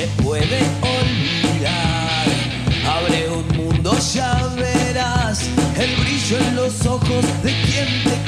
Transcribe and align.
se 0.00 0.22
puede 0.22 0.60
olvidar. 0.80 2.26
Abre 2.88 3.28
un 3.28 3.46
mundo, 3.56 3.92
ya 4.14 4.48
verás 4.56 5.42
el 5.78 5.94
brillo 5.96 6.38
en 6.38 6.56
los 6.56 6.86
ojos 6.86 7.24
de 7.42 7.52
quien 7.62 8.04
te 8.04 8.19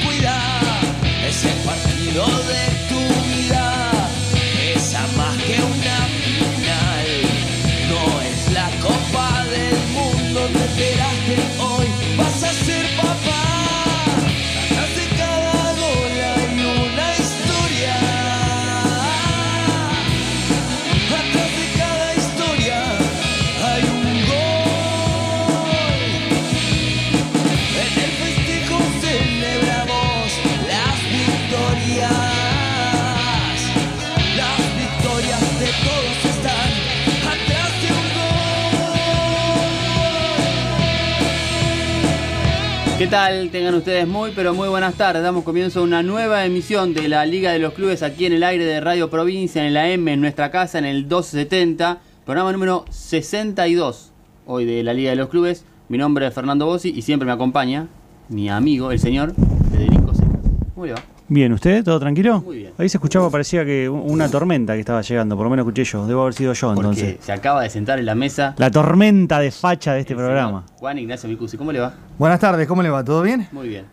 tal? 43.13 43.51
Tengan 43.51 43.75
ustedes 43.75 44.07
muy, 44.07 44.31
pero 44.31 44.55
muy 44.55 44.67
buenas 44.69 44.95
tardes. 44.95 45.21
Damos 45.21 45.43
comienzo 45.43 45.81
a 45.81 45.83
una 45.83 46.01
nueva 46.01 46.45
emisión 46.45 46.95
de 46.95 47.07
la 47.07 47.27
Liga 47.27 47.51
de 47.51 47.59
los 47.59 47.73
Clubes 47.73 48.01
aquí 48.01 48.25
en 48.25 48.33
el 48.33 48.41
aire 48.41 48.65
de 48.65 48.81
Radio 48.81 49.11
Provincia, 49.11 49.67
en 49.67 49.75
la 49.75 49.87
M, 49.87 50.11
en 50.11 50.19
nuestra 50.19 50.49
casa, 50.49 50.79
en 50.79 50.85
el 50.85 51.03
1270, 51.03 52.01
programa 52.25 52.51
número 52.51 52.85
62 52.89 54.09
hoy 54.47 54.65
de 54.65 54.81
la 54.81 54.95
Liga 54.95 55.11
de 55.11 55.15
los 55.15 55.29
Clubes. 55.29 55.63
Mi 55.89 55.99
nombre 55.99 56.25
es 56.25 56.33
Fernando 56.33 56.65
Bossi 56.65 56.89
y 56.89 57.03
siempre 57.03 57.27
me 57.27 57.33
acompaña 57.33 57.87
mi 58.29 58.49
amigo, 58.49 58.89
el 58.89 58.97
señor 58.97 59.35
Federico 59.71 60.15
Secas. 60.15 60.39
¿Cómo 60.73 60.87
le 60.87 60.93
va? 60.93 61.12
Bien, 61.33 61.51
¿usted? 61.51 61.83
¿Todo 61.83 61.99
tranquilo? 61.99 62.41
Muy 62.41 62.57
bien. 62.57 62.73
Ahí 62.77 62.87
se 62.87 62.97
escuchaba, 62.97 63.27
parecía 63.31 63.65
que 63.65 63.89
una 63.89 64.29
tormenta 64.29 64.75
que 64.75 64.81
estaba 64.81 65.01
llegando, 65.01 65.35
por 65.35 65.45
lo 65.45 65.49
menos 65.49 65.63
escuché 65.65 65.83
yo, 65.83 66.05
debo 66.05 66.21
haber 66.21 66.35
sido 66.35 66.53
yo 66.53 66.75
Porque 66.75 66.81
entonces. 66.89 67.25
se 67.25 67.31
acaba 67.31 67.63
de 67.63 67.71
sentar 67.71 67.97
en 67.97 68.05
la 68.05 68.13
mesa. 68.13 68.53
La 68.59 68.69
tormenta 68.69 69.39
de 69.39 69.49
facha 69.49 69.93
de 69.95 70.01
este 70.01 70.13
el 70.13 70.19
programa. 70.19 70.63
Juan 70.77 70.99
Ignacio 70.99 71.27
Micusi, 71.27 71.57
¿cómo 71.57 71.71
le 71.71 71.79
va? 71.79 71.95
Buenas 72.19 72.39
tardes, 72.39 72.67
¿cómo 72.67 72.83
le 72.83 72.89
va? 72.91 73.03
¿Todo 73.03 73.23
bien? 73.23 73.47
Muy 73.51 73.67
bien. 73.67 73.85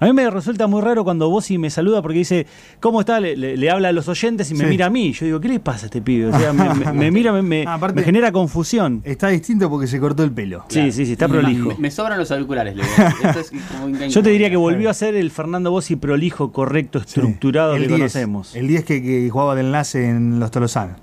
A 0.00 0.06
mí 0.06 0.12
me 0.12 0.28
resulta 0.28 0.66
muy 0.66 0.82
raro 0.82 1.04
cuando 1.04 1.30
Bossi 1.30 1.56
me 1.56 1.70
saluda 1.70 2.02
porque 2.02 2.18
dice, 2.18 2.46
¿cómo 2.80 3.00
está? 3.00 3.20
Le, 3.20 3.36
le- 3.36 3.56
le 3.56 3.70
habla 3.70 3.88
a 3.88 3.92
los 3.92 4.08
oyentes 4.08 4.50
y 4.50 4.54
me 4.54 4.64
Sí. 4.64 4.70
mira 4.70 4.86
a 4.86 4.90
mí. 4.90 5.12
Yo 5.12 5.24
digo, 5.26 5.40
¿qué 5.40 5.48
le 5.48 5.60
pasa 5.60 5.84
a 5.84 5.86
este 5.86 6.02
pibe? 6.02 6.26
O 6.26 6.38
sea, 6.38 6.52
me, 6.52 6.74
me- 6.74 6.92
me 6.92 7.10
mira, 7.10 7.32
me, 7.32 7.42
me- 7.42 7.64
Ah, 7.66 7.74
aparte- 7.74 8.00
me 8.00 8.02
genera 8.02 8.32
confusión. 8.32 9.02
Está 9.04 9.28
distinto 9.28 9.70
porque 9.70 9.86
se 9.86 10.00
cortó 10.00 10.24
el 10.24 10.32
pelo. 10.32 10.64
Sí, 10.68 10.90
sí, 10.92 11.06
sí, 11.06 11.12
está 11.12 11.28
prolijo. 11.28 11.68
Me, 11.68 11.76
me 11.78 11.90
sobran 11.90 12.18
los 12.18 12.30
auriculares, 12.32 12.74
le 12.76 12.82
digo. 12.82 12.94
Esto 13.24 13.38
es 13.40 13.52
como 13.70 13.84
un 13.86 13.98
Yo 13.98 14.22
te 14.22 14.30
diría 14.30 14.50
que 14.50 14.56
volvió 14.56 14.90
a 14.90 14.94
ser 14.94 15.14
el 15.14 15.30
Fernando 15.30 15.70
Bossi 15.70 15.96
prolijo, 15.96 16.50
correcto, 16.52 16.98
Sí. 16.98 17.04
estructurado 17.06 17.74
El 17.76 17.82
que 17.82 17.88
10, 17.88 17.98
conocemos. 18.00 18.56
El 18.56 18.66
10 18.66 18.84
que, 18.84 19.00
que 19.02 19.30
jugaba 19.30 19.54
de 19.54 19.60
enlace 19.62 20.08
en 20.10 20.40
los 20.40 20.50
Tolosanos. 20.50 20.96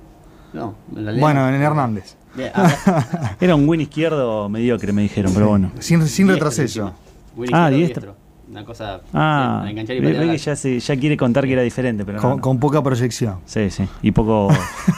No, 0.54 0.76
en 0.96 1.04
realidad 1.06 1.22
Bueno, 1.22 1.50
no. 1.50 1.56
en 1.56 1.62
Hernández. 1.62 2.18
Era 3.40 3.56
un 3.56 3.68
win 3.68 3.82
izquierdo 3.82 4.50
mediocre, 4.50 4.92
me 4.94 5.02
dijeron, 5.02 5.32
pero 5.34 5.48
bueno. 5.50 5.72
Sin, 5.80 6.06
sin 6.08 6.28
retroceso. 6.28 6.94
Buen 7.36 7.54
Ah, 7.54 7.70
diestro. 7.70 8.16
Una 8.52 8.66
cosa. 8.66 9.00
Ah, 9.14 9.66
enganchar 9.68 9.96
y 9.96 10.02
ve, 10.02 10.08
patear 10.10 10.26
ve 10.28 10.32
que 10.34 10.38
ya, 10.38 10.56
se, 10.58 10.78
ya 10.80 10.98
quiere 10.98 11.16
contar 11.16 11.46
que 11.46 11.54
era 11.54 11.62
diferente, 11.62 12.04
pero 12.04 12.20
Con, 12.20 12.30
no. 12.32 12.42
con 12.42 12.60
poca 12.60 12.84
proyección. 12.84 13.40
Sí, 13.46 13.70
sí. 13.70 13.88
Y 14.02 14.12
poco, 14.12 14.50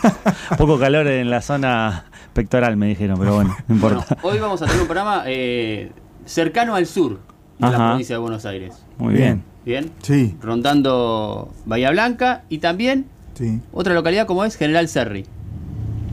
poco 0.57 0.79
calor 0.79 1.05
en 1.07 1.29
la 1.29 1.39
zona 1.41 2.05
pectoral, 2.33 2.77
me 2.77 2.87
dijeron, 2.87 3.17
pero 3.19 3.35
bueno, 3.35 3.55
no 3.67 3.75
Bueno, 3.79 3.97
importa. 3.99 4.17
hoy 4.23 4.39
vamos 4.39 4.61
a 4.63 4.65
tener 4.65 4.81
un 4.81 4.87
programa 4.87 5.23
eh, 5.27 5.91
cercano 6.25 6.73
al 6.73 6.87
sur 6.87 7.19
de 7.59 7.69
la 7.69 7.77
provincia 7.77 8.15
de 8.15 8.19
Buenos 8.19 8.45
Aires. 8.45 8.83
Muy 8.97 9.13
bien. 9.13 9.43
Bien. 9.65 9.91
Sí, 10.01 10.35
Rondando 10.41 11.53
Bahía 11.65 11.91
Blanca 11.91 12.43
y 12.49 12.57
también 12.57 13.05
sí. 13.35 13.61
otra 13.71 13.93
localidad 13.93 14.25
como 14.25 14.43
es 14.43 14.55
General 14.57 14.87
Serri. 14.89 15.25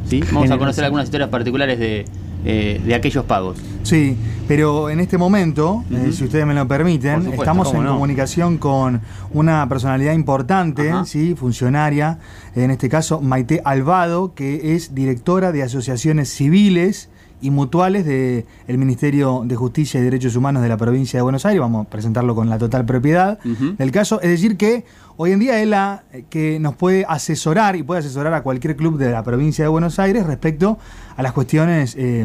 ¿Sí? 0.04 0.22
Vamos 0.32 0.50
a 0.50 0.58
conocer 0.58 0.84
algunas 0.84 1.06
historias 1.06 1.30
particulares 1.30 1.78
de, 1.78 2.04
eh, 2.44 2.80
de 2.84 2.94
aquellos 2.94 3.24
pagos. 3.24 3.58
Sí, 3.82 4.16
pero 4.48 4.90
en 4.90 5.00
este 5.00 5.18
momento, 5.18 5.84
eh, 5.90 6.10
si 6.12 6.24
ustedes 6.24 6.46
me 6.46 6.54
lo 6.54 6.66
permiten, 6.66 7.20
supuesto, 7.22 7.42
estamos 7.42 7.74
en 7.74 7.84
no. 7.84 7.92
comunicación 7.92 8.58
con 8.58 9.00
una 9.32 9.68
personalidad 9.68 10.12
importante, 10.12 10.90
Ajá. 10.90 11.04
sí, 11.04 11.34
funcionaria, 11.34 12.18
en 12.54 12.70
este 12.70 12.88
caso 12.88 13.20
Maite 13.20 13.62
Alvado, 13.64 14.34
que 14.34 14.74
es 14.74 14.94
directora 14.94 15.52
de 15.52 15.62
asociaciones 15.62 16.28
civiles 16.30 17.10
y 17.40 17.50
mutuales 17.50 18.04
del 18.04 18.78
Ministerio 18.78 19.42
de 19.44 19.56
Justicia 19.56 20.00
y 20.00 20.02
Derechos 20.02 20.36
Humanos 20.36 20.62
de 20.62 20.68
la 20.68 20.76
provincia 20.76 21.18
de 21.18 21.22
Buenos 21.22 21.46
Aires. 21.46 21.60
Vamos 21.60 21.86
a 21.86 21.90
presentarlo 21.90 22.34
con 22.34 22.50
la 22.50 22.58
total 22.58 22.84
propiedad 22.84 23.38
del 23.40 23.90
caso. 23.90 24.20
Es 24.20 24.28
decir, 24.30 24.56
que 24.56 24.84
hoy 25.16 25.32
en 25.32 25.40
día 25.40 25.60
es 25.60 25.68
la 25.68 26.04
eh, 26.12 26.24
que 26.28 26.58
nos 26.60 26.76
puede 26.76 27.04
asesorar 27.08 27.76
y 27.76 27.82
puede 27.82 28.00
asesorar 28.00 28.32
a 28.34 28.42
cualquier 28.42 28.76
club 28.76 28.98
de 28.98 29.10
la 29.10 29.22
provincia 29.22 29.64
de 29.64 29.68
Buenos 29.68 29.98
Aires 29.98 30.26
respecto 30.26 30.78
a 31.16 31.22
las 31.22 31.32
cuestiones 31.32 31.94
eh, 31.98 32.24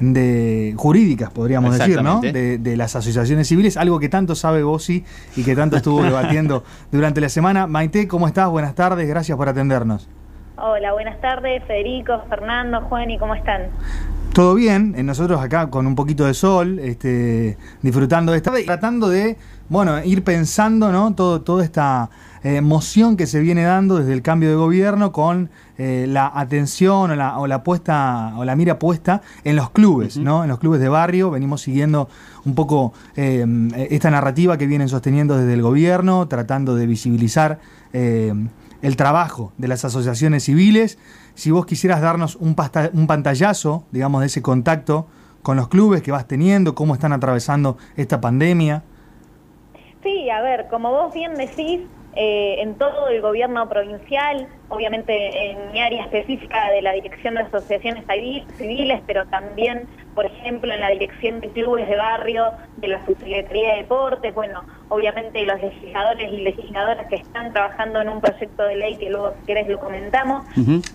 de 0.00 0.74
jurídicas, 0.76 1.30
podríamos 1.30 1.78
decir, 1.78 2.02
¿no? 2.02 2.20
De, 2.20 2.58
de 2.58 2.76
las 2.76 2.96
asociaciones 2.96 3.48
civiles, 3.48 3.76
algo 3.76 3.98
que 3.98 4.08
tanto 4.08 4.34
sabe 4.34 4.62
Bossi 4.62 5.04
y 5.36 5.44
que 5.44 5.54
tanto 5.54 5.76
estuvo 5.76 6.02
debatiendo 6.02 6.64
durante 6.90 7.20
la 7.20 7.28
semana. 7.28 7.66
Maite, 7.66 8.08
¿cómo 8.08 8.26
estás? 8.26 8.48
Buenas 8.48 8.74
tardes, 8.74 9.08
gracias 9.08 9.36
por 9.36 9.48
atendernos. 9.48 10.08
Hola, 10.56 10.92
buenas 10.92 11.20
tardes, 11.20 11.64
Federico, 11.64 12.22
Fernando, 12.28 12.80
Juan, 12.82 13.10
¿y 13.10 13.18
cómo 13.18 13.34
están? 13.34 13.62
Todo 14.34 14.56
bien, 14.56 14.94
eh, 14.96 15.04
nosotros 15.04 15.40
acá 15.40 15.70
con 15.70 15.86
un 15.86 15.94
poquito 15.94 16.24
de 16.24 16.34
sol, 16.34 16.80
este, 16.80 17.56
disfrutando 17.82 18.32
de 18.32 18.38
esta 18.38 18.52
tratando 18.64 19.08
de, 19.08 19.36
bueno, 19.68 20.02
ir 20.02 20.24
pensando, 20.24 20.90
¿no? 20.90 21.14
Todo, 21.14 21.42
toda 21.42 21.62
esta 21.62 22.10
eh, 22.42 22.60
moción 22.60 23.16
que 23.16 23.28
se 23.28 23.38
viene 23.38 23.62
dando 23.62 23.96
desde 23.96 24.12
el 24.12 24.22
cambio 24.22 24.48
de 24.48 24.56
gobierno 24.56 25.12
con 25.12 25.50
eh, 25.78 26.06
la 26.08 26.32
atención 26.34 27.12
o 27.12 27.14
la, 27.14 27.38
o 27.38 27.46
la 27.46 27.62
puesta 27.62 28.32
o 28.36 28.44
la 28.44 28.56
mira 28.56 28.80
puesta 28.80 29.22
en 29.44 29.54
los 29.54 29.70
clubes, 29.70 30.16
¿no? 30.16 30.42
En 30.42 30.48
los 30.48 30.58
clubes 30.58 30.80
de 30.80 30.88
barrio 30.88 31.30
venimos 31.30 31.60
siguiendo 31.60 32.08
un 32.44 32.56
poco 32.56 32.92
eh, 33.14 33.46
esta 33.88 34.10
narrativa 34.10 34.58
que 34.58 34.66
vienen 34.66 34.88
sosteniendo 34.88 35.36
desde 35.36 35.54
el 35.54 35.62
gobierno, 35.62 36.26
tratando 36.26 36.74
de 36.74 36.86
visibilizar 36.86 37.60
el 37.92 38.96
trabajo 38.96 39.52
de 39.56 39.68
las 39.68 39.84
asociaciones 39.84 40.42
civiles. 40.42 40.98
Si 41.34 41.50
vos 41.50 41.66
quisieras 41.66 42.00
darnos 42.00 42.36
un, 42.36 42.56
un 42.92 43.06
pantallazo, 43.06 43.84
digamos, 43.90 44.20
de 44.20 44.26
ese 44.28 44.42
contacto 44.42 45.06
con 45.42 45.56
los 45.56 45.68
clubes 45.68 46.02
que 46.02 46.10
vas 46.10 46.26
teniendo, 46.26 46.74
cómo 46.74 46.94
están 46.94 47.12
atravesando 47.12 47.76
esta 47.96 48.20
pandemia. 48.20 48.82
Sí, 50.02 50.30
a 50.30 50.40
ver, 50.42 50.68
como 50.68 50.90
vos 50.90 51.12
bien 51.14 51.34
decís, 51.34 51.80
eh, 52.16 52.56
en 52.60 52.74
todo 52.76 53.08
el 53.08 53.20
gobierno 53.20 53.68
provincial, 53.68 54.46
obviamente 54.68 55.50
en 55.50 55.72
mi 55.72 55.80
área 55.80 56.02
específica 56.04 56.70
de 56.70 56.82
la 56.82 56.92
Dirección 56.92 57.34
de 57.34 57.40
Asociaciones 57.42 58.04
Civil- 58.06 58.44
Civiles, 58.56 59.00
pero 59.06 59.24
también, 59.26 59.86
por 60.14 60.26
ejemplo, 60.26 60.72
en 60.72 60.80
la 60.80 60.90
Dirección 60.90 61.40
de 61.40 61.48
Clubes 61.50 61.88
de 61.88 61.96
Barrio, 61.96 62.52
de 62.76 62.88
la 62.88 63.04
Subsecretaría 63.04 63.72
de 63.72 63.76
Deportes, 63.82 64.34
bueno, 64.34 64.62
obviamente 64.88 65.44
los 65.44 65.60
legisladores 65.60 66.32
y 66.32 66.36
legisladoras 66.42 67.06
que 67.08 67.16
están 67.16 67.52
trabajando 67.52 68.00
en 68.00 68.08
un 68.08 68.20
proyecto 68.20 68.64
de 68.64 68.76
ley 68.76 68.96
que 68.96 69.10
luego, 69.10 69.32
si 69.40 69.46
querés, 69.46 69.68
lo 69.68 69.78
comentamos, 69.80 70.44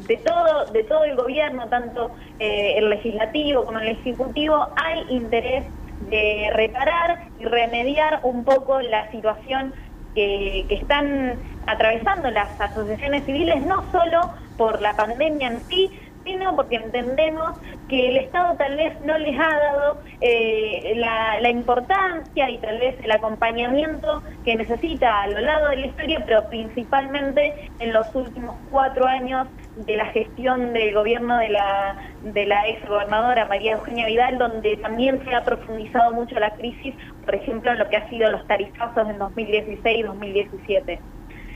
de 0.08 0.18
todo 0.18 0.66
de 0.72 0.84
todo 0.84 1.04
el 1.04 1.16
gobierno, 1.16 1.68
tanto 1.68 2.12
eh, 2.40 2.76
el 2.78 2.90
legislativo 2.90 3.66
como 3.66 3.80
el 3.80 3.90
ejecutivo, 3.90 4.68
hay 4.76 5.04
interés 5.10 5.66
de 6.10 6.50
reparar 6.54 7.28
y 7.40 7.44
remediar 7.46 8.22
un 8.24 8.44
poco 8.46 8.80
la 8.82 9.12
situación 9.12 9.74
que, 10.16 10.66
están 10.70 11.40
atravesando 11.68 12.30
las 12.32 12.60
asociaciones 12.60 13.26
civiles, 13.26 13.66
no 13.66 13.84
solo 13.92 14.22
por 14.58 14.82
la 14.82 14.96
pandemia 14.96 15.48
en 15.48 15.62
sí, 15.70 15.90
sino 16.24 16.56
porque 16.56 16.76
entendemos 16.76 17.54
que 17.88 18.10
el 18.10 18.18
Estado 18.18 18.56
tal 18.58 18.76
vez 18.76 19.00
no 19.02 19.18
les 19.18 19.40
ha 19.40 19.50
dado 19.50 20.02
eh, 20.22 20.94
la, 20.96 21.40
la 21.40 21.50
importancia 21.50 22.50
y 22.50 22.58
tal 22.60 22.78
vez 22.80 22.96
el 23.04 23.12
acompañamiento 23.12 24.22
que 24.44 24.56
necesita 24.56 25.22
a 25.22 25.28
lo 25.28 25.40
largo 25.40 25.70
de 25.70 25.78
la 25.78 25.86
historia, 25.88 26.24
pero 26.26 26.50
principalmente 26.50 27.70
en 27.80 27.94
los 27.94 28.14
últimos 28.14 28.58
cuatro 28.70 29.06
años 29.06 29.48
de 29.86 29.96
la 29.96 30.06
gestión 30.08 30.74
del 30.74 30.94
gobierno 30.94 31.38
de 31.38 31.50
la, 31.50 31.98
de 32.24 32.46
la 32.46 32.68
ex 32.68 32.88
gobernadora 32.88 33.46
María 33.46 33.74
Eugenia 33.74 34.08
Vidal, 34.08 34.38
donde 34.38 34.78
también 34.78 35.24
se 35.24 35.34
ha 35.34 35.44
profundizado 35.44 36.12
mucho 36.14 36.40
la 36.40 36.52
crisis, 36.52 36.96
por 37.26 37.36
ejemplo, 37.36 37.72
en 37.72 37.80
lo 37.80 37.90
que 37.90 37.98
ha 37.98 38.10
sido 38.10 38.30
los 38.32 38.46
tarifazos 38.48 39.10
en 39.10 39.18
2016 39.18 40.00
y 40.00 40.04
2017. 40.04 41.00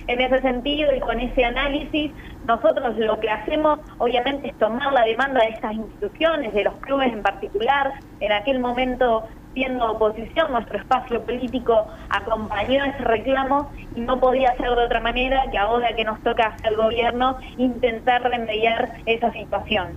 En 0.07 0.19
ese 0.19 0.41
sentido 0.41 0.93
y 0.93 0.99
con 0.99 1.19
ese 1.19 1.45
análisis, 1.45 2.11
nosotros 2.45 2.97
lo 2.97 3.19
que 3.19 3.29
hacemos 3.29 3.79
obviamente 3.99 4.49
es 4.49 4.57
tomar 4.57 4.91
la 4.91 5.03
demanda 5.03 5.41
de 5.41 5.49
estas 5.49 5.73
instituciones, 5.73 6.53
de 6.53 6.63
los 6.65 6.75
clubes 6.77 7.11
en 7.13 7.21
particular. 7.21 7.93
En 8.19 8.31
aquel 8.33 8.59
momento 8.59 9.23
siendo 9.53 9.91
oposición, 9.91 10.51
nuestro 10.51 10.79
espacio 10.79 11.21
político 11.21 11.87
acompañó 12.09 12.83
ese 12.85 13.03
reclamo 13.03 13.71
y 13.95 14.01
no 14.01 14.19
podía 14.19 14.55
ser 14.57 14.69
de 14.69 14.85
otra 14.85 14.99
manera 15.01 15.43
que 15.51 15.57
ahora 15.57 15.95
que 15.95 16.03
nos 16.03 16.21
toca 16.21 16.47
hacer 16.47 16.75
gobierno 16.75 17.37
intentar 17.57 18.23
remediar 18.23 18.97
esa 19.05 19.31
situación. 19.31 19.89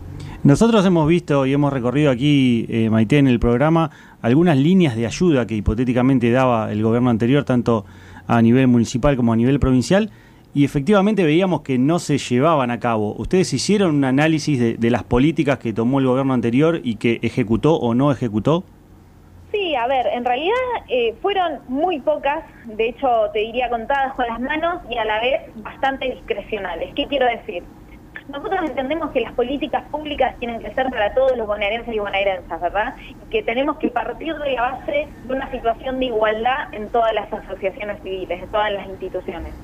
Nosotros 0.43 0.85
hemos 0.87 1.09
visto 1.09 1.47
y 1.47 1.53
hemos 1.53 1.73
recorrido 1.73 2.11
aquí, 2.11 2.67
eh, 2.69 2.89
Maite, 2.91 3.19
en 3.19 3.27
el 3.27 3.41
programa, 3.41 3.91
algunas 4.23 4.57
líneas 4.57 4.95
de 4.95 5.07
ayuda 5.07 5.47
que 5.47 5.57
hipotéticamente 5.57 6.31
daba 6.31 6.71
el 6.71 6.83
gobierno 6.83 7.11
anterior, 7.11 7.45
tanto 7.45 7.85
a 8.27 8.41
nivel 8.43 8.69
municipal 8.69 9.17
como 9.17 9.33
a 9.33 9.37
nivel 9.37 9.59
provincial, 9.59 10.11
y 10.55 10.65
efectivamente 10.65 11.23
veíamos 11.25 11.61
que 11.61 11.79
no 11.79 11.99
se 11.99 12.17
llevaban 12.17 12.71
a 12.71 12.81
cabo. 12.81 13.15
¿Ustedes 13.19 13.53
hicieron 13.53 13.95
un 13.95 14.05
análisis 14.05 14.81
de, 14.81 14.91
las 14.91 15.03
políticas 15.03 15.59
que 15.59 15.73
tomó 15.73 15.99
el 15.99 16.07
gobierno 16.07 16.33
anterior 16.33 16.81
y 16.83 16.95
que 16.95 17.19
ejecutó 17.23 17.75
o 17.75 17.95
no 17.95 18.11
ejecutó? 18.11 18.65
Sí, 19.53 19.75
a 19.77 19.87
ver, 19.87 20.07
en 20.09 20.25
realidad 20.25 20.55
eh, 20.89 21.15
fueron 21.23 21.61
muy 21.69 22.01
pocas, 22.01 22.45
de 22.65 22.89
hecho 22.89 23.31
te 23.33 23.41
diría 23.41 23.69
contadas 23.69 24.15
con 24.15 24.27
las 24.27 24.41
manos 24.41 24.83
y 24.91 24.99
a 24.99 25.05
la 25.05 25.21
vez 25.21 25.41
bastante 25.57 26.11
discrecionales. 26.11 26.93
¿Qué 26.95 27.07
quiero 27.07 27.27
decir? 27.27 27.63
Nosotros 28.29 28.61
entendemos 28.69 29.13
que 29.13 29.21
las 29.21 29.33
políticas 29.35 29.85
públicas 29.85 30.37
tienen 30.41 30.61
que 30.61 30.75
ser 30.75 30.91
para 30.91 31.15
todos 31.15 31.37
los 31.37 31.47
bonaerenses 31.47 31.95
y 31.95 31.99
bonaerenses, 31.99 32.61
¿verdad? 32.61 32.95
Y 33.09 33.31
que 33.31 33.43
tenemos 33.45 33.77
que 33.79 33.89
partir 33.89 34.35
de 34.37 34.53
la 34.53 34.63
base 34.63 35.09
de 35.23 35.33
una 35.33 35.49
situación 35.53 36.01
de 36.01 36.07
igualdad 36.07 36.75
en 36.75 36.89
todas 36.91 37.13
las 37.15 37.33
asociaciones 37.33 38.03
civiles, 38.03 38.43
en 38.43 38.51
todas 38.51 38.73
las 38.73 38.87
instituciones 38.89 39.55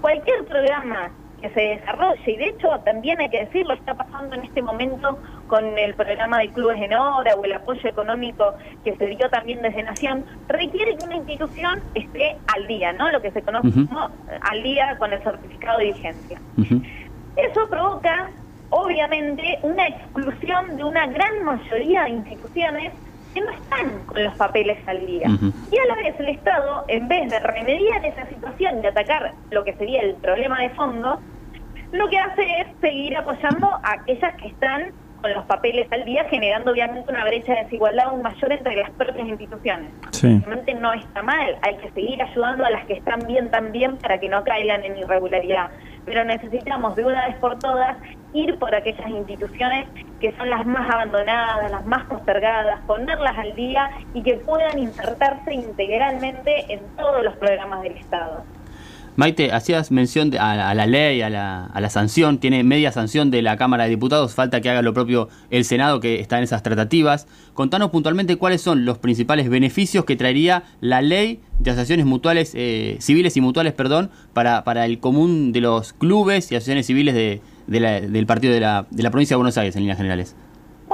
cualquier 0.00 0.44
programa 0.46 1.10
que 1.40 1.50
se 1.50 1.60
desarrolle, 1.60 2.20
y 2.26 2.36
de 2.36 2.48
hecho 2.48 2.68
también 2.84 3.20
hay 3.20 3.30
que 3.30 3.44
decirlo, 3.44 3.74
está 3.74 3.94
pasando 3.94 4.36
en 4.36 4.44
este 4.44 4.62
momento 4.62 5.18
con 5.50 5.76
el 5.76 5.94
programa 5.94 6.38
de 6.38 6.48
clubes 6.50 6.80
en 6.80 6.94
obra 6.94 7.34
o 7.34 7.44
el 7.44 7.52
apoyo 7.52 7.86
económico 7.86 8.54
que 8.84 8.94
se 8.96 9.06
dio 9.06 9.28
también 9.28 9.60
desde 9.60 9.82
Nación, 9.82 10.24
requiere 10.46 10.96
que 10.96 11.04
una 11.04 11.16
institución 11.16 11.82
esté 11.94 12.36
al 12.54 12.68
día, 12.68 12.92
¿no? 12.92 13.10
Lo 13.10 13.20
que 13.20 13.32
se 13.32 13.42
conoce 13.42 13.68
como 13.88 14.08
al 14.40 14.62
día 14.62 14.96
con 14.98 15.12
el 15.12 15.20
certificado 15.22 15.78
de 15.78 15.86
vigencia. 15.86 16.38
Eso 17.36 17.68
provoca, 17.68 18.30
obviamente, 18.70 19.58
una 19.62 19.88
exclusión 19.88 20.76
de 20.76 20.84
una 20.84 21.06
gran 21.08 21.42
mayoría 21.44 22.04
de 22.04 22.10
instituciones 22.10 22.92
que 23.34 23.40
no 23.40 23.50
están 23.50 24.04
con 24.06 24.22
los 24.22 24.34
papeles 24.36 24.78
al 24.86 25.04
día. 25.04 25.28
Y 25.72 25.78
a 25.78 25.86
la 25.86 25.96
vez 25.96 26.14
el 26.20 26.28
Estado, 26.28 26.84
en 26.86 27.08
vez 27.08 27.28
de 27.28 27.40
remediar 27.40 28.04
esa 28.06 28.24
situación 28.26 28.82
y 28.82 28.86
atacar 28.86 29.32
lo 29.50 29.64
que 29.64 29.74
sería 29.74 30.02
el 30.02 30.14
problema 30.14 30.60
de 30.60 30.70
fondo, 30.70 31.18
lo 31.90 32.08
que 32.08 32.18
hace 32.18 32.42
es 32.60 32.68
seguir 32.80 33.16
apoyando 33.16 33.66
a 33.82 33.92
aquellas 33.94 34.32
que 34.36 34.46
están 34.46 34.92
con 35.20 35.32
los 35.32 35.44
papeles 35.44 35.86
al 35.92 36.04
día, 36.04 36.24
generando 36.24 36.72
obviamente 36.72 37.10
una 37.10 37.24
brecha 37.24 37.54
de 37.54 37.64
desigualdad 37.64 38.06
aún 38.06 38.22
mayor 38.22 38.52
entre 38.52 38.76
las 38.76 38.90
propias 38.90 39.28
instituciones. 39.28 39.90
Obviamente 40.18 40.74
no 40.74 40.92
está 40.92 41.22
mal, 41.22 41.56
hay 41.62 41.76
que 41.76 41.90
seguir 41.90 42.22
ayudando 42.22 42.64
a 42.64 42.70
las 42.70 42.86
que 42.86 42.94
están 42.94 43.20
bien 43.26 43.50
también 43.50 43.96
para 43.98 44.18
que 44.18 44.28
no 44.28 44.42
caigan 44.44 44.84
en 44.84 44.98
irregularidad. 44.98 45.70
Pero 46.04 46.24
necesitamos 46.24 46.96
de 46.96 47.04
una 47.04 47.28
vez 47.28 47.36
por 47.36 47.58
todas 47.58 47.96
ir 48.32 48.58
por 48.58 48.74
aquellas 48.74 49.08
instituciones 49.08 49.86
que 50.20 50.32
son 50.36 50.50
las 50.50 50.64
más 50.66 50.88
abandonadas, 50.90 51.70
las 51.70 51.84
más 51.86 52.04
postergadas, 52.06 52.80
ponerlas 52.86 53.36
al 53.36 53.54
día 53.54 53.90
y 54.14 54.22
que 54.22 54.34
puedan 54.34 54.78
insertarse 54.78 55.52
integralmente 55.52 56.72
en 56.72 56.80
todos 56.96 57.22
los 57.22 57.36
programas 57.36 57.82
del 57.82 57.96
Estado. 57.96 58.44
Maite, 59.20 59.52
hacías 59.52 59.90
mención 59.90 60.34
a, 60.38 60.72
la 60.72 60.86
ley, 60.86 61.20
a 61.20 61.28
la, 61.28 61.66
a 61.66 61.80
la, 61.82 61.90
sanción, 61.90 62.38
tiene 62.38 62.64
media 62.64 62.90
sanción 62.90 63.30
de 63.30 63.42
la 63.42 63.58
Cámara 63.58 63.84
de 63.84 63.90
Diputados, 63.90 64.34
falta 64.34 64.62
que 64.62 64.70
haga 64.70 64.80
lo 64.80 64.94
propio 64.94 65.28
el 65.50 65.66
Senado 65.66 66.00
que 66.00 66.20
está 66.20 66.38
en 66.38 66.44
esas 66.44 66.62
tratativas. 66.62 67.26
Contanos 67.52 67.90
puntualmente 67.90 68.36
cuáles 68.36 68.62
son 68.62 68.86
los 68.86 68.96
principales 68.96 69.50
beneficios 69.50 70.06
que 70.06 70.16
traería 70.16 70.62
la 70.80 71.02
ley 71.02 71.40
de 71.58 71.70
asociaciones 71.70 72.06
mutuales, 72.06 72.52
eh, 72.54 72.96
civiles 73.00 73.36
y 73.36 73.42
mutuales, 73.42 73.74
perdón, 73.74 74.08
para, 74.32 74.64
para 74.64 74.86
el 74.86 75.00
común 75.00 75.52
de 75.52 75.60
los 75.60 75.92
clubes 75.92 76.50
y 76.50 76.54
asociaciones 76.54 76.86
civiles 76.86 77.14
de, 77.14 77.42
del 77.66 78.24
partido 78.24 78.54
de 78.54 78.60
la, 78.60 78.86
de 78.90 79.02
la 79.02 79.10
provincia 79.10 79.34
de 79.34 79.36
Buenos 79.36 79.58
Aires 79.58 79.76
en 79.76 79.82
líneas 79.82 79.98
generales. 79.98 80.34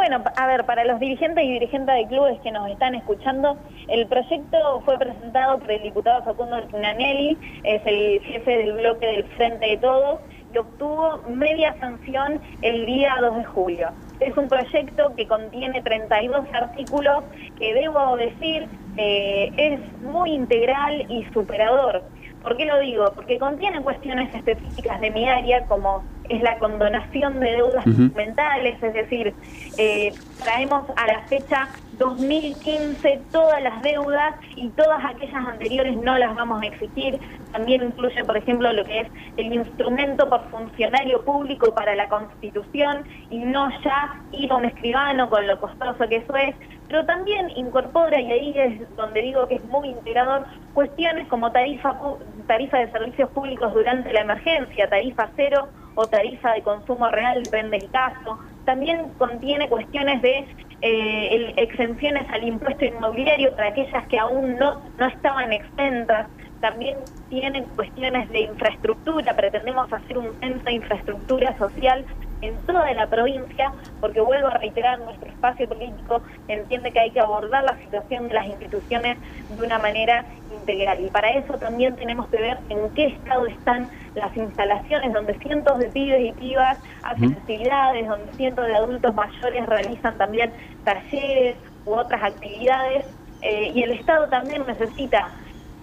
Bueno, 0.09 0.23
a 0.37 0.47
ver, 0.47 0.65
para 0.67 0.85
los 0.85 1.01
dirigentes 1.01 1.43
y 1.45 1.55
dirigentes 1.55 1.93
de 1.93 2.07
clubes 2.07 2.39
que 2.41 2.53
nos 2.53 2.71
están 2.71 2.95
escuchando, 2.95 3.59
el 3.89 4.07
proyecto 4.07 4.81
fue 4.85 4.97
presentado 4.99 5.59
por 5.59 5.69
el 5.69 5.83
diputado 5.83 6.23
Facundo 6.23 6.63
Tinanelli, 6.63 7.37
es 7.65 7.83
el 7.85 8.21
jefe 8.21 8.57
del 8.59 8.75
bloque 8.75 9.05
del 9.05 9.25
Frente 9.37 9.67
de 9.67 9.77
Todos, 9.79 10.21
y 10.55 10.59
obtuvo 10.59 11.23
media 11.29 11.75
sanción 11.81 12.41
el 12.63 12.87
día 12.87 13.17
2 13.21 13.37
de 13.39 13.45
julio. 13.47 13.89
Es 14.21 14.37
un 14.37 14.49
proyecto 14.49 15.13
que 15.17 15.27
contiene 15.27 15.83
32 15.83 16.47
artículos 16.53 17.25
que 17.59 17.75
debo 17.75 18.17
decir 18.17 18.69
eh, 18.99 19.51
es 19.57 20.03
muy 20.03 20.35
integral 20.35 21.05
y 21.11 21.25
superador. 21.33 22.05
¿Por 22.45 22.57
qué 22.57 22.65
lo 22.65 22.79
digo? 22.79 23.11
Porque 23.13 23.41
contiene 23.41 23.83
cuestiones 23.83 24.33
específicas 24.33 25.01
de 25.01 25.11
mi 25.11 25.29
área 25.29 25.67
como 25.67 26.05
es 26.29 26.43
la 26.43 26.59
condonación 26.59 27.41
de 27.41 27.53
deudas 27.53 27.85
documentales, 27.85 28.83
es 28.83 28.95
decir, 28.95 29.35
eh, 29.79 30.13
traemos 30.43 30.85
a 30.97 31.07
la 31.07 31.23
fecha 31.29 31.69
2015 31.99 33.21
todas 33.33 33.63
las 33.63 33.81
deudas 33.83 34.35
y 34.55 34.69
todas 34.71 35.03
aquellas 35.05 35.47
anteriores 35.47 35.97
no 35.97 36.19
las 36.19 36.35
vamos 36.35 36.63
a 36.63 36.67
exigir. 36.67 37.19
También 37.53 37.83
incluye, 37.83 38.23
por 38.25 38.37
ejemplo, 38.37 38.73
lo 38.73 38.85
que 38.85 39.01
es 39.01 39.09
el 39.37 39.53
instrumento 39.53 40.29
por 40.29 40.43
funcionario 40.51 41.25
público 41.25 41.75
para 41.75 41.95
la 41.95 42.09
Constitución 42.09 43.05
y 43.31 43.39
no 43.39 43.71
ya 43.83 44.21
ir 44.33 44.53
a 44.53 44.57
un 44.57 44.67
escribano 44.67 45.31
con 45.31 45.47
lo 45.47 45.59
costoso 45.59 46.07
que 46.09 46.17
eso 46.17 46.37
es. 46.37 46.55
Pero 46.89 47.05
también 47.07 47.51
incorpora, 47.57 48.21
y 48.21 48.31
ahí 48.31 48.55
es 48.57 48.97
donde 48.97 49.23
digo 49.23 49.49
que 49.49 49.57
es 49.57 49.65
muy 49.65 49.89
integrador, 49.89 50.45
cuestiones 50.75 51.27
como 51.29 51.51
tarifa, 51.51 51.99
tarifa 52.47 52.79
de 52.79 52.91
servicios 52.93 53.31
públicos 53.31 53.73
durante 53.73 54.13
la 54.13 54.21
emergencia, 54.21 54.89
tarifa 54.89 55.29
cero 55.35 55.69
o 55.97 56.07
tarifa 56.07 56.53
de 56.53 56.63
consumo 56.63 57.09
real, 57.09 57.43
depende 57.43 57.79
del 57.79 57.91
caso. 57.91 58.39
También 58.65 59.11
contiene 59.19 59.69
cuestiones 59.69 60.23
de 60.23 60.47
eh, 60.83 61.55
exenciones 61.57 62.29
al 62.31 62.45
impuesto 62.45 62.85
inmobiliario 62.85 63.55
para 63.57 63.69
aquellas 63.69 64.07
que 64.09 64.19
aún 64.19 64.57
no, 64.57 64.83
no 64.99 65.07
estaban 65.07 65.53
exentas. 65.53 66.29
También 66.61 66.97
tiene 67.29 67.65
cuestiones 67.77 68.29
de 68.31 68.41
infraestructura, 68.41 69.35
pretendemos 69.35 69.93
hacer 69.93 70.19
un 70.19 70.33
centro 70.41 70.65
de 70.65 70.73
infraestructura 70.73 71.57
social 71.59 72.05
en 72.43 72.55
toda 72.67 72.93
la 72.93 73.07
provincia, 73.07 73.73
porque 74.01 74.21
vuelvo 74.21 74.49
a 74.49 74.59
reiterar, 74.59 74.99
nuestro 75.01 75.29
espacio 75.29 75.69
político 75.69 76.23
entiende 76.49 76.93
que 76.93 77.01
hay 77.01 77.11
que 77.11 77.21
abordar 77.21 77.65
la 77.65 77.77
situación 77.79 78.29
de 78.29 78.35
las 78.35 78.47
instituciones 78.47 79.19
de 79.49 79.67
una 79.67 79.79
manera 79.79 80.25
integral. 80.53 81.05
Y 81.05 81.11
para 81.11 81.31
eso 81.31 81.55
también 81.55 81.97
tenemos 81.97 82.29
que 82.29 82.39
ver 82.39 82.59
en 82.69 82.91
qué 82.91 83.07
estado 83.07 83.47
están 83.47 83.89
las 84.15 84.37
instalaciones 84.37 85.13
donde 85.13 85.35
cientos 85.39 85.79
de 85.79 85.89
pibes 85.89 86.25
y 86.25 86.33
pibas 86.33 86.79
hacen 87.03 87.33
actividades, 87.33 88.07
donde 88.07 88.33
cientos 88.33 88.67
de 88.67 88.75
adultos 88.75 89.15
mayores 89.15 89.67
realizan 89.67 90.17
también 90.17 90.53
talleres 90.85 91.57
u 91.85 91.93
otras 91.93 92.23
actividades. 92.23 93.07
Eh, 93.43 93.73
y 93.75 93.83
el 93.83 93.93
Estado 93.93 94.29
también 94.29 94.65
necesita 94.67 95.29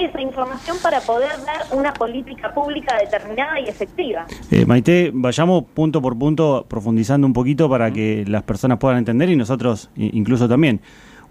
esa 0.06 0.22
información 0.22 0.78
para 0.82 1.02
poder 1.02 1.32
dar 1.46 1.78
una 1.78 1.94
política 1.94 2.54
pública 2.54 2.98
determinada 2.98 3.60
y 3.60 3.70
efectiva. 3.70 4.26
Eh, 4.52 4.66
Maite, 4.66 5.12
vayamos 5.14 5.64
punto 5.74 6.02
por 6.02 6.18
punto 6.18 6.66
profundizando 6.68 7.28
un 7.28 7.34
poquito 7.34 7.70
para 7.70 7.92
que 7.92 8.26
las 8.28 8.44
personas 8.44 8.78
puedan 8.80 8.98
entender 8.98 9.30
y 9.30 9.36
nosotros 9.36 9.90
incluso 9.96 10.48
también. 10.48 10.82